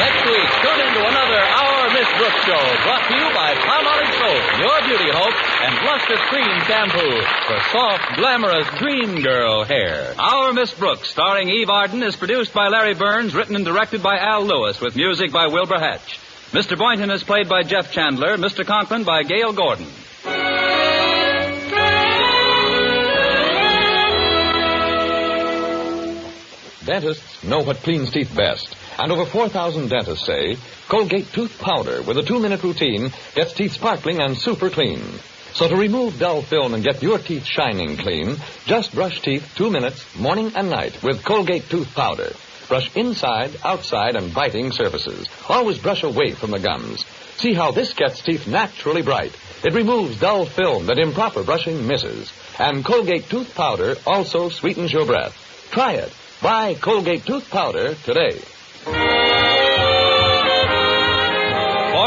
Next 0.00 0.24
week, 0.24 0.48
tune 0.64 0.80
into 0.80 1.06
another 1.06 1.40
Miss 1.92 2.08
Brooks 2.18 2.44
show, 2.44 2.64
brought 2.84 3.08
to 3.08 3.14
you 3.14 3.34
by 3.34 3.54
Palmolive 3.54 4.12
Soap, 4.18 4.60
your 4.60 4.78
beauty 4.88 5.10
hope, 5.10 5.34
and 5.62 5.74
Luster 5.86 6.16
Cream 6.28 6.60
Shampoo 6.66 7.22
for 7.46 7.60
soft, 7.72 8.16
glamorous 8.16 8.68
dream 8.78 9.22
girl 9.22 9.64
hair. 9.64 10.14
Our 10.18 10.52
Miss 10.52 10.72
Brooks, 10.74 11.08
starring 11.08 11.48
Eve 11.48 11.70
Arden, 11.70 12.02
is 12.02 12.16
produced 12.16 12.52
by 12.52 12.68
Larry 12.68 12.94
Berns, 12.94 13.34
written 13.34 13.56
and 13.56 13.64
directed 13.64 14.02
by 14.02 14.18
Al 14.18 14.44
Lewis, 14.44 14.80
with 14.80 14.96
music 14.96 15.32
by 15.32 15.46
Wilbur 15.46 15.78
Hatch. 15.78 16.18
Mr. 16.52 16.76
Boynton 16.76 17.10
is 17.10 17.22
played 17.22 17.48
by 17.48 17.62
Jeff 17.62 17.90
Chandler, 17.92 18.36
Mr. 18.36 18.66
Conklin 18.66 19.04
by 19.04 19.22
Gale 19.22 19.52
Gordon. 19.52 19.86
Dentists 26.84 27.44
know 27.44 27.60
what 27.60 27.76
cleans 27.78 28.10
teeth 28.10 28.34
best. 28.34 28.74
And 28.98 29.12
over 29.12 29.24
4,000 29.24 29.88
dentists 29.88 30.26
say 30.26 30.56
Colgate 30.88 31.32
tooth 31.32 31.60
powder 31.60 32.02
with 32.02 32.18
a 32.18 32.22
two-minute 32.22 32.62
routine 32.62 33.12
gets 33.34 33.52
teeth 33.52 33.72
sparkling 33.72 34.20
and 34.20 34.36
super 34.36 34.70
clean. 34.70 35.00
So 35.52 35.68
to 35.68 35.76
remove 35.76 36.18
dull 36.18 36.42
film 36.42 36.74
and 36.74 36.84
get 36.84 37.02
your 37.02 37.18
teeth 37.18 37.44
shining 37.44 37.96
clean, 37.96 38.36
just 38.66 38.94
brush 38.94 39.20
teeth 39.20 39.52
two 39.56 39.70
minutes, 39.70 40.16
morning 40.16 40.52
and 40.54 40.68
night, 40.68 41.02
with 41.02 41.24
Colgate 41.24 41.68
tooth 41.68 41.94
powder. 41.94 42.32
Brush 42.68 42.94
inside, 42.96 43.56
outside, 43.64 44.14
and 44.14 44.34
biting 44.34 44.72
surfaces. 44.72 45.26
Always 45.48 45.78
brush 45.78 46.02
away 46.02 46.32
from 46.32 46.50
the 46.50 46.58
gums. 46.58 47.04
See 47.36 47.54
how 47.54 47.70
this 47.70 47.94
gets 47.94 48.20
teeth 48.20 48.46
naturally 48.46 49.02
bright. 49.02 49.34
It 49.64 49.74
removes 49.74 50.20
dull 50.20 50.44
film 50.44 50.86
that 50.86 50.98
improper 50.98 51.44
brushing 51.44 51.86
misses. 51.86 52.32
And 52.58 52.84
Colgate 52.84 53.28
tooth 53.30 53.54
powder 53.54 53.94
also 54.06 54.48
sweetens 54.50 54.92
your 54.92 55.06
breath. 55.06 55.34
Try 55.70 55.94
it. 55.94 56.12
Buy 56.42 56.74
Colgate 56.74 57.24
tooth 57.24 57.48
powder 57.48 57.94
today. 57.94 58.40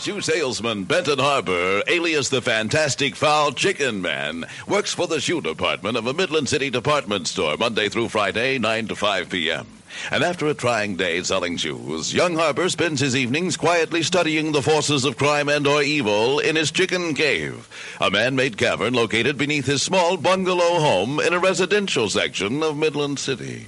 Shoe 0.00 0.20
salesman 0.22 0.84
Benton 0.84 1.18
Harbor, 1.18 1.82
alias 1.86 2.30
the 2.30 2.40
Fantastic 2.40 3.14
Foul 3.14 3.52
Chicken 3.52 4.00
Man, 4.00 4.46
works 4.66 4.94
for 4.94 5.06
the 5.06 5.20
shoe 5.20 5.42
department 5.42 5.98
of 5.98 6.06
a 6.06 6.14
Midland 6.14 6.48
City 6.48 6.70
department 6.70 7.28
store 7.28 7.58
Monday 7.58 7.90
through 7.90 8.08
Friday, 8.08 8.56
9 8.56 8.88
to 8.88 8.96
5 8.96 9.28
p.m. 9.28 9.66
And 10.10 10.24
after 10.24 10.46
a 10.46 10.54
trying 10.54 10.96
day 10.96 11.22
selling 11.22 11.58
shoes, 11.58 12.14
young 12.14 12.34
Harbor 12.34 12.70
spends 12.70 13.00
his 13.00 13.14
evenings 13.14 13.58
quietly 13.58 14.02
studying 14.02 14.52
the 14.52 14.62
forces 14.62 15.04
of 15.04 15.18
crime 15.18 15.50
and 15.50 15.66
or 15.66 15.82
evil 15.82 16.38
in 16.38 16.56
his 16.56 16.70
chicken 16.70 17.12
cave, 17.12 17.68
a 18.00 18.10
man-made 18.10 18.56
cavern 18.56 18.94
located 18.94 19.36
beneath 19.36 19.66
his 19.66 19.82
small 19.82 20.16
bungalow 20.16 20.80
home 20.80 21.20
in 21.20 21.34
a 21.34 21.38
residential 21.38 22.08
section 22.08 22.62
of 22.62 22.78
Midland 22.78 23.18
City. 23.18 23.66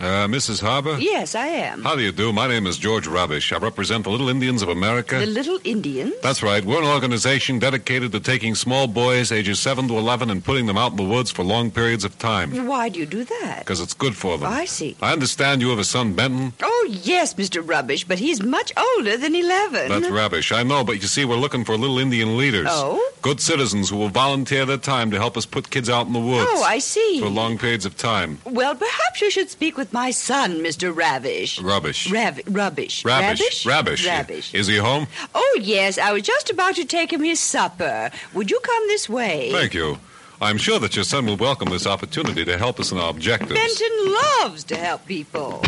Uh, 0.00 0.26
Mrs. 0.26 0.60
Harbor? 0.60 0.96
Yes, 0.98 1.34
I 1.34 1.46
am. 1.46 1.82
How 1.82 1.94
do 1.94 2.02
you 2.02 2.12
do? 2.12 2.32
My 2.32 2.46
name 2.48 2.66
is 2.66 2.76
George 2.78 3.06
Rubbish. 3.06 3.52
I 3.52 3.58
represent 3.58 4.04
the 4.04 4.10
Little 4.10 4.28
Indians 4.28 4.60
of 4.60 4.68
America. 4.68 5.18
The 5.18 5.26
Little 5.26 5.58
Indians? 5.64 6.14
That's 6.22 6.42
right. 6.42 6.64
We're 6.64 6.82
an 6.82 6.88
organization 6.88 7.58
dedicated 7.58 8.12
to 8.12 8.20
taking 8.20 8.54
small 8.54 8.86
boys 8.86 9.30
ages 9.32 9.60
7 9.60 9.88
to 9.88 9.96
11 9.96 10.30
and 10.30 10.44
putting 10.44 10.66
them 10.66 10.76
out 10.76 10.90
in 10.90 10.96
the 10.96 11.04
woods 11.04 11.30
for 11.30 11.44
long 11.44 11.70
periods 11.70 12.04
of 12.04 12.18
time. 12.18 12.66
Why 12.66 12.88
do 12.88 12.98
you 12.98 13.06
do 13.06 13.24
that? 13.24 13.60
Because 13.60 13.80
it's 13.80 13.94
good 13.94 14.16
for 14.16 14.36
them. 14.36 14.52
I 14.52 14.64
see. 14.64 14.96
I 15.00 15.12
understand 15.12 15.60
you 15.62 15.70
have 15.70 15.78
a 15.78 15.84
son, 15.84 16.14
Benton. 16.14 16.52
Oh, 16.62 16.88
yes, 16.90 17.34
Mr. 17.34 17.66
Rubbish, 17.66 18.04
but 18.04 18.18
he's 18.18 18.42
much 18.42 18.72
older 18.76 19.16
than 19.16 19.34
11. 19.34 19.88
That's 19.88 20.10
rubbish. 20.10 20.50
I 20.52 20.64
know, 20.64 20.84
but 20.84 21.00
you 21.00 21.08
see, 21.08 21.24
we're 21.24 21.36
looking 21.36 21.64
for 21.64 21.76
little 21.76 21.98
Indian 21.98 22.36
leaders. 22.36 22.66
Oh? 22.68 23.00
Good 23.22 23.40
citizens 23.40 23.90
who 23.90 23.96
will 23.96 24.08
volunteer 24.08 24.66
their 24.66 24.76
time 24.76 25.10
to 25.12 25.18
help 25.18 25.36
us 25.36 25.46
put 25.46 25.70
kids 25.70 25.88
out 25.88 26.06
in 26.08 26.12
the 26.12 26.18
woods. 26.20 26.48
Oh, 26.52 26.62
I 26.64 26.78
see. 26.78 27.20
For 27.20 27.28
long 27.28 27.56
periods 27.58 27.86
of 27.86 27.96
time. 27.96 28.38
Well, 28.44 28.74
perhaps 28.74 29.20
you 29.22 29.30
should 29.30 29.48
speak 29.50 29.76
with 29.78 29.83
my 29.92 30.10
son, 30.10 30.58
Mr. 30.60 30.94
Ravish. 30.94 31.60
Rubbish. 31.60 32.10
Rav- 32.10 32.40
rubbish. 32.48 33.04
Rubbish. 33.04 33.66
Ravish? 33.66 34.06
Rubbish. 34.06 34.54
Is 34.54 34.66
he 34.66 34.76
home? 34.76 35.06
Oh, 35.34 35.58
yes. 35.62 35.98
I 35.98 36.12
was 36.12 36.22
just 36.22 36.50
about 36.50 36.76
to 36.76 36.84
take 36.84 37.12
him 37.12 37.22
his 37.22 37.40
supper. 37.40 38.10
Would 38.32 38.50
you 38.50 38.60
come 38.60 38.86
this 38.88 39.08
way? 39.08 39.50
Thank 39.52 39.74
you. 39.74 39.98
I'm 40.40 40.58
sure 40.58 40.78
that 40.80 40.96
your 40.96 41.04
son 41.04 41.26
will 41.26 41.36
welcome 41.36 41.68
this 41.70 41.86
opportunity 41.86 42.44
to 42.44 42.58
help 42.58 42.80
us 42.80 42.90
in 42.92 42.98
our 42.98 43.10
objectives. 43.10 43.54
Benton 43.54 44.14
loves 44.42 44.64
to 44.64 44.76
help 44.76 45.06
people. 45.06 45.62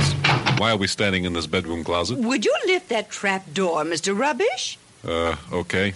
Why 0.59 0.73
are 0.73 0.77
we 0.77 0.87
standing 0.87 1.25
in 1.25 1.33
this 1.35 1.47
bedroom 1.47 1.85
closet? 1.85 2.19
Would 2.19 2.45
you 2.45 2.55
lift 2.67 2.89
that 2.89 3.11
trap 3.11 3.53
door, 3.53 3.85
Mr. 3.85 4.19
Rubbish? 4.19 4.79
Uh, 5.07 5.37
okay. 5.53 5.95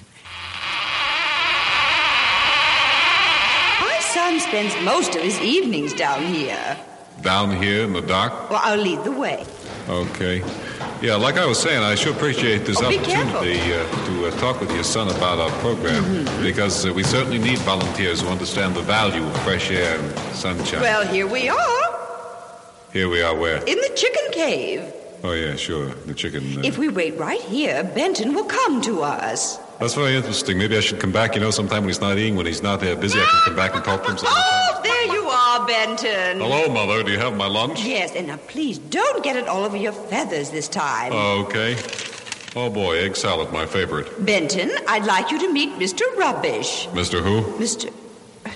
My 3.80 3.98
son 4.00 4.38
spends 4.40 4.74
most 4.84 5.14
of 5.16 5.22
his 5.22 5.40
evenings 5.40 5.92
down 5.92 6.22
here. 6.22 6.76
Down 7.22 7.50
here 7.62 7.84
in 7.84 7.92
the 7.92 8.00
dark? 8.00 8.50
Well, 8.50 8.60
I'll 8.62 8.78
lead 8.78 9.04
the 9.04 9.12
way. 9.12 9.44
Okay. 9.88 10.42
Yeah, 11.02 11.16
like 11.16 11.36
I 11.38 11.46
was 11.46 11.58
saying, 11.58 11.82
I 11.82 11.94
sure 11.94 12.12
appreciate 12.12 12.64
this 12.64 12.78
Oh, 12.80 12.86
opportunity 12.86 13.58
uh, 13.72 14.06
to 14.06 14.26
uh, 14.26 14.30
talk 14.38 14.60
with 14.60 14.72
your 14.72 14.84
son 14.84 15.08
about 15.08 15.38
our 15.38 15.50
program 15.60 16.02
Mm-hmm. 16.04 16.42
because 16.42 16.86
uh, 16.86 16.92
we 16.92 17.02
certainly 17.02 17.38
need 17.38 17.58
volunteers 17.60 18.20
who 18.22 18.28
understand 18.28 18.74
the 18.74 18.82
value 18.82 19.24
of 19.26 19.36
fresh 19.42 19.70
air 19.70 19.98
and 19.98 20.18
sunshine. 20.34 20.80
Well, 20.80 21.06
here 21.06 21.26
we 21.26 21.48
are, 21.48 21.98
Here 22.92 23.08
we 23.08 23.22
are 23.22 23.34
where? 23.34 23.58
in 23.64 23.76
the 23.76 23.92
chicken 23.96 24.24
cave. 24.32 24.82
Oh, 25.22 25.32
yeah, 25.32 25.56
sure. 25.56 25.86
The 26.06 26.14
chicken. 26.14 26.42
Uh, 26.58 26.62
If 26.64 26.78
we 26.78 26.88
wait 26.88 27.18
right 27.18 27.40
here, 27.42 27.84
Benton 27.84 28.32
will 28.34 28.44
come 28.46 28.80
to 28.82 29.02
us. 29.02 29.58
that's 29.78 29.94
very 29.94 30.16
interesting. 30.16 30.56
Maybe 30.58 30.76
I 30.76 30.80
should 30.80 30.98
come 31.00 31.12
back, 31.12 31.34
you 31.34 31.40
know, 31.42 31.50
sometime 31.50 31.82
when 31.82 31.88
he's 31.90 32.00
not 32.00 32.16
eating, 32.16 32.36
when 32.36 32.46
he's 32.46 32.62
not 32.62 32.80
there 32.80 32.96
busy, 32.96 33.18
I 33.20 33.24
can 33.24 33.40
come 33.46 33.56
back 33.56 33.74
and 33.74 33.84
talk 33.84 34.02
to 34.04 34.10
him 34.12 34.16
sometime. 34.18 34.34
Oh, 34.36 34.80
there 34.82 35.06
you 35.14 35.19
are, 35.50 35.66
Benton. 35.66 36.38
Hello, 36.38 36.68
Mother. 36.68 37.02
Do 37.02 37.10
you 37.10 37.18
have 37.18 37.36
my 37.36 37.46
lunch? 37.46 37.82
Yes, 37.82 38.14
and 38.14 38.28
now 38.28 38.36
please 38.36 38.78
don't 38.78 39.22
get 39.24 39.36
it 39.36 39.48
all 39.48 39.64
over 39.64 39.76
your 39.76 39.92
feathers 39.92 40.50
this 40.50 40.68
time. 40.68 41.12
Okay. 41.12 41.76
Oh, 42.54 42.70
boy, 42.70 42.98
egg 42.98 43.16
salad, 43.16 43.52
my 43.52 43.66
favorite. 43.66 44.24
Benton, 44.24 44.70
I'd 44.88 45.04
like 45.04 45.30
you 45.30 45.38
to 45.40 45.52
meet 45.52 45.70
Mr. 45.74 46.02
Rubbish. 46.16 46.86
Mr. 46.88 47.22
Who? 47.22 47.42
Mr. 47.58 47.92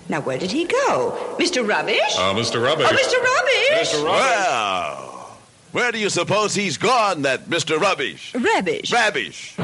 Now, 0.09 0.21
where 0.21 0.39
did 0.39 0.51
he 0.51 0.65
go? 0.65 1.37
Mr. 1.39 1.67
Rubbish? 1.67 2.17
Uh, 2.17 2.35
Mr. 2.35 2.63
Rubbish. 2.63 2.87
Oh, 2.89 2.97
Mr. 2.97 3.23
Rubbish! 3.23 3.93
Mr. 3.93 4.05
Rubbish. 4.05 4.27
Well, 4.27 5.37
where 5.73 5.93
do 5.93 5.99
you 5.99 6.11
suppose 6.11 6.55
he's 6.55 6.77
gone, 6.79 7.23
that 7.23 7.47
Mr. 7.47 7.79
Rubbish? 7.81 8.35
Rubbish. 8.35 8.93
Rubbish. 8.93 9.57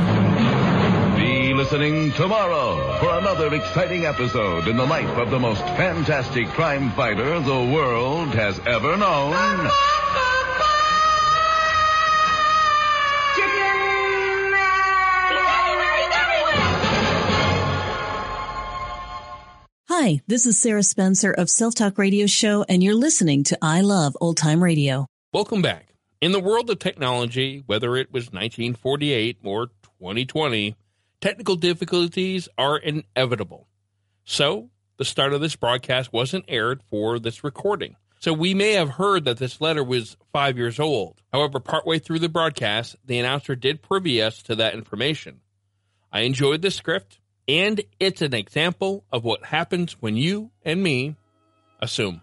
Be 1.71 1.77
listening 1.77 2.11
tomorrow 2.13 2.99
for 2.99 3.17
another 3.19 3.55
exciting 3.55 4.05
episode 4.05 4.67
in 4.67 4.77
the 4.77 4.85
life 4.85 5.17
of 5.19 5.31
the 5.31 5.39
most 5.39 5.63
fantastic 5.63 6.49
crime 6.49 6.91
fighter 6.93 7.39
the 7.39 7.73
world 7.73 8.31
has 8.31 8.59
ever 8.67 8.97
known. 8.97 9.33
Hi, 19.89 20.21
this 20.27 20.47
is 20.47 20.59
Sarah 20.59 20.83
Spencer 20.83 21.31
of 21.31 21.49
Self 21.49 21.77
Talk 21.77 21.99
Radio 21.99 22.27
Show, 22.27 22.65
and 22.69 22.83
you're 22.83 22.95
listening 22.95 23.45
to 23.45 23.59
I 23.63 23.83
Love 23.83 24.17
Old 24.21 24.37
Time 24.37 24.65
Radio. 24.65 25.07
Welcome 25.33 25.63
back. 25.63 25.95
In 26.21 26.33
the 26.33 26.41
world 26.41 26.69
of 26.69 26.81
technology, 26.81 27.63
whether 27.67 27.97
it 27.97 28.13
was 28.13 28.25
1948 28.25 29.39
or 29.45 29.67
2020, 30.01 30.75
technical 31.21 31.57
difficulties 31.57 32.49
are 32.57 32.77
inevitable. 32.77 33.69
So, 34.25 34.71
the 34.97 35.05
start 35.05 35.33
of 35.33 35.41
this 35.41 35.57
broadcast 35.57 36.13
wasn't 36.13 36.45
aired 36.49 36.83
for 36.91 37.19
this 37.19 37.43
recording. 37.43 37.97
So, 38.19 38.33
we 38.33 38.55
may 38.55 38.73
have 38.73 38.91
heard 38.91 39.25
that 39.25 39.39
this 39.39 39.61
letter 39.61 39.83
was 39.83 40.17
five 40.33 40.59
years 40.59 40.79
old. 40.79 41.23
However, 41.33 41.61
partway 41.61 41.99
through 41.99 42.19
the 42.19 42.29
broadcast, 42.29 42.97
the 43.05 43.19
announcer 43.19 43.57
did 43.57 43.83
privy 43.83 44.23
us 44.23 44.43
to 44.43 44.57
that 44.57 44.75
information. 44.75 45.41
I 46.13 46.21
enjoyed 46.21 46.63
the 46.63 46.71
script, 46.71 47.21
and 47.47 47.81
it's 47.99 48.23
an 48.23 48.35
example 48.35 49.05
of 49.13 49.25
what 49.25 49.47
happens 49.47 50.01
when 50.01 50.17
you 50.17 50.51
and 50.65 50.83
me 50.83 51.17
assume. 51.81 52.23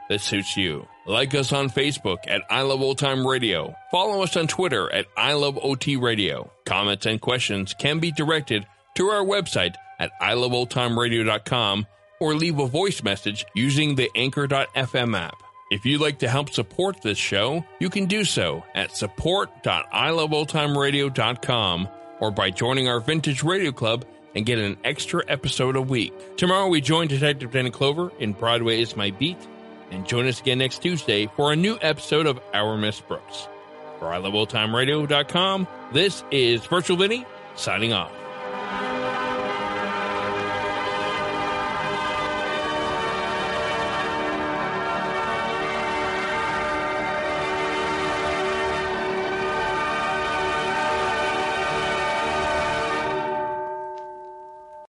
that 0.11 0.21
suits 0.21 0.55
you. 0.57 0.85
Like 1.05 1.33
us 1.33 1.53
on 1.53 1.69
Facebook 1.69 2.17
at 2.27 2.41
I 2.49 2.63
Love 2.63 2.81
Old 2.81 2.97
Time 2.97 3.25
Radio. 3.25 3.73
Follow 3.91 4.23
us 4.23 4.35
on 4.35 4.47
Twitter 4.47 4.93
at 4.93 5.05
I 5.15 5.31
Love 5.33 5.57
OT 5.57 5.95
Radio. 5.95 6.51
Comments 6.65 7.05
and 7.05 7.21
questions 7.21 7.73
can 7.73 7.99
be 7.99 8.11
directed 8.11 8.67
to 8.95 9.07
our 9.07 9.23
website 9.23 9.75
at 9.99 10.11
iloveoldtimeradio.com 10.21 11.87
or 12.19 12.35
leave 12.35 12.59
a 12.59 12.67
voice 12.67 13.01
message 13.03 13.45
using 13.55 13.95
the 13.95 14.11
Anchor.fm 14.15 15.17
app. 15.17 15.37
If 15.71 15.85
you'd 15.85 16.01
like 16.01 16.19
to 16.19 16.27
help 16.27 16.49
support 16.49 17.01
this 17.01 17.17
show, 17.17 17.63
you 17.79 17.89
can 17.89 18.05
do 18.05 18.25
so 18.25 18.65
at 18.75 18.97
support.iloveoldtimeradio.com 18.97 21.87
or 22.19 22.31
by 22.31 22.49
joining 22.49 22.89
our 22.89 22.99
Vintage 22.99 23.43
Radio 23.43 23.71
Club 23.71 24.03
and 24.35 24.45
get 24.45 24.59
an 24.59 24.75
extra 24.83 25.23
episode 25.29 25.77
a 25.77 25.81
week. 25.81 26.35
Tomorrow 26.35 26.67
we 26.67 26.81
join 26.81 27.07
Detective 27.07 27.51
Danny 27.51 27.71
Clover 27.71 28.11
in 28.19 28.33
Broadway 28.33 28.81
is 28.81 28.97
My 28.97 29.11
Beat, 29.11 29.37
and 29.91 30.07
join 30.07 30.27
us 30.27 30.39
again 30.39 30.57
next 30.57 30.79
Tuesday 30.79 31.27
for 31.35 31.51
a 31.51 31.55
new 31.55 31.77
episode 31.81 32.25
of 32.25 32.39
Our 32.53 32.77
Miss 32.77 32.99
Brooks. 32.99 33.47
For 33.99 34.07
iloveoldtimeradio.com, 34.07 35.67
this 35.93 36.23
is 36.31 36.65
Virtual 36.65 36.97
Vinny 36.97 37.25
signing 37.55 37.93
off. 37.93 38.11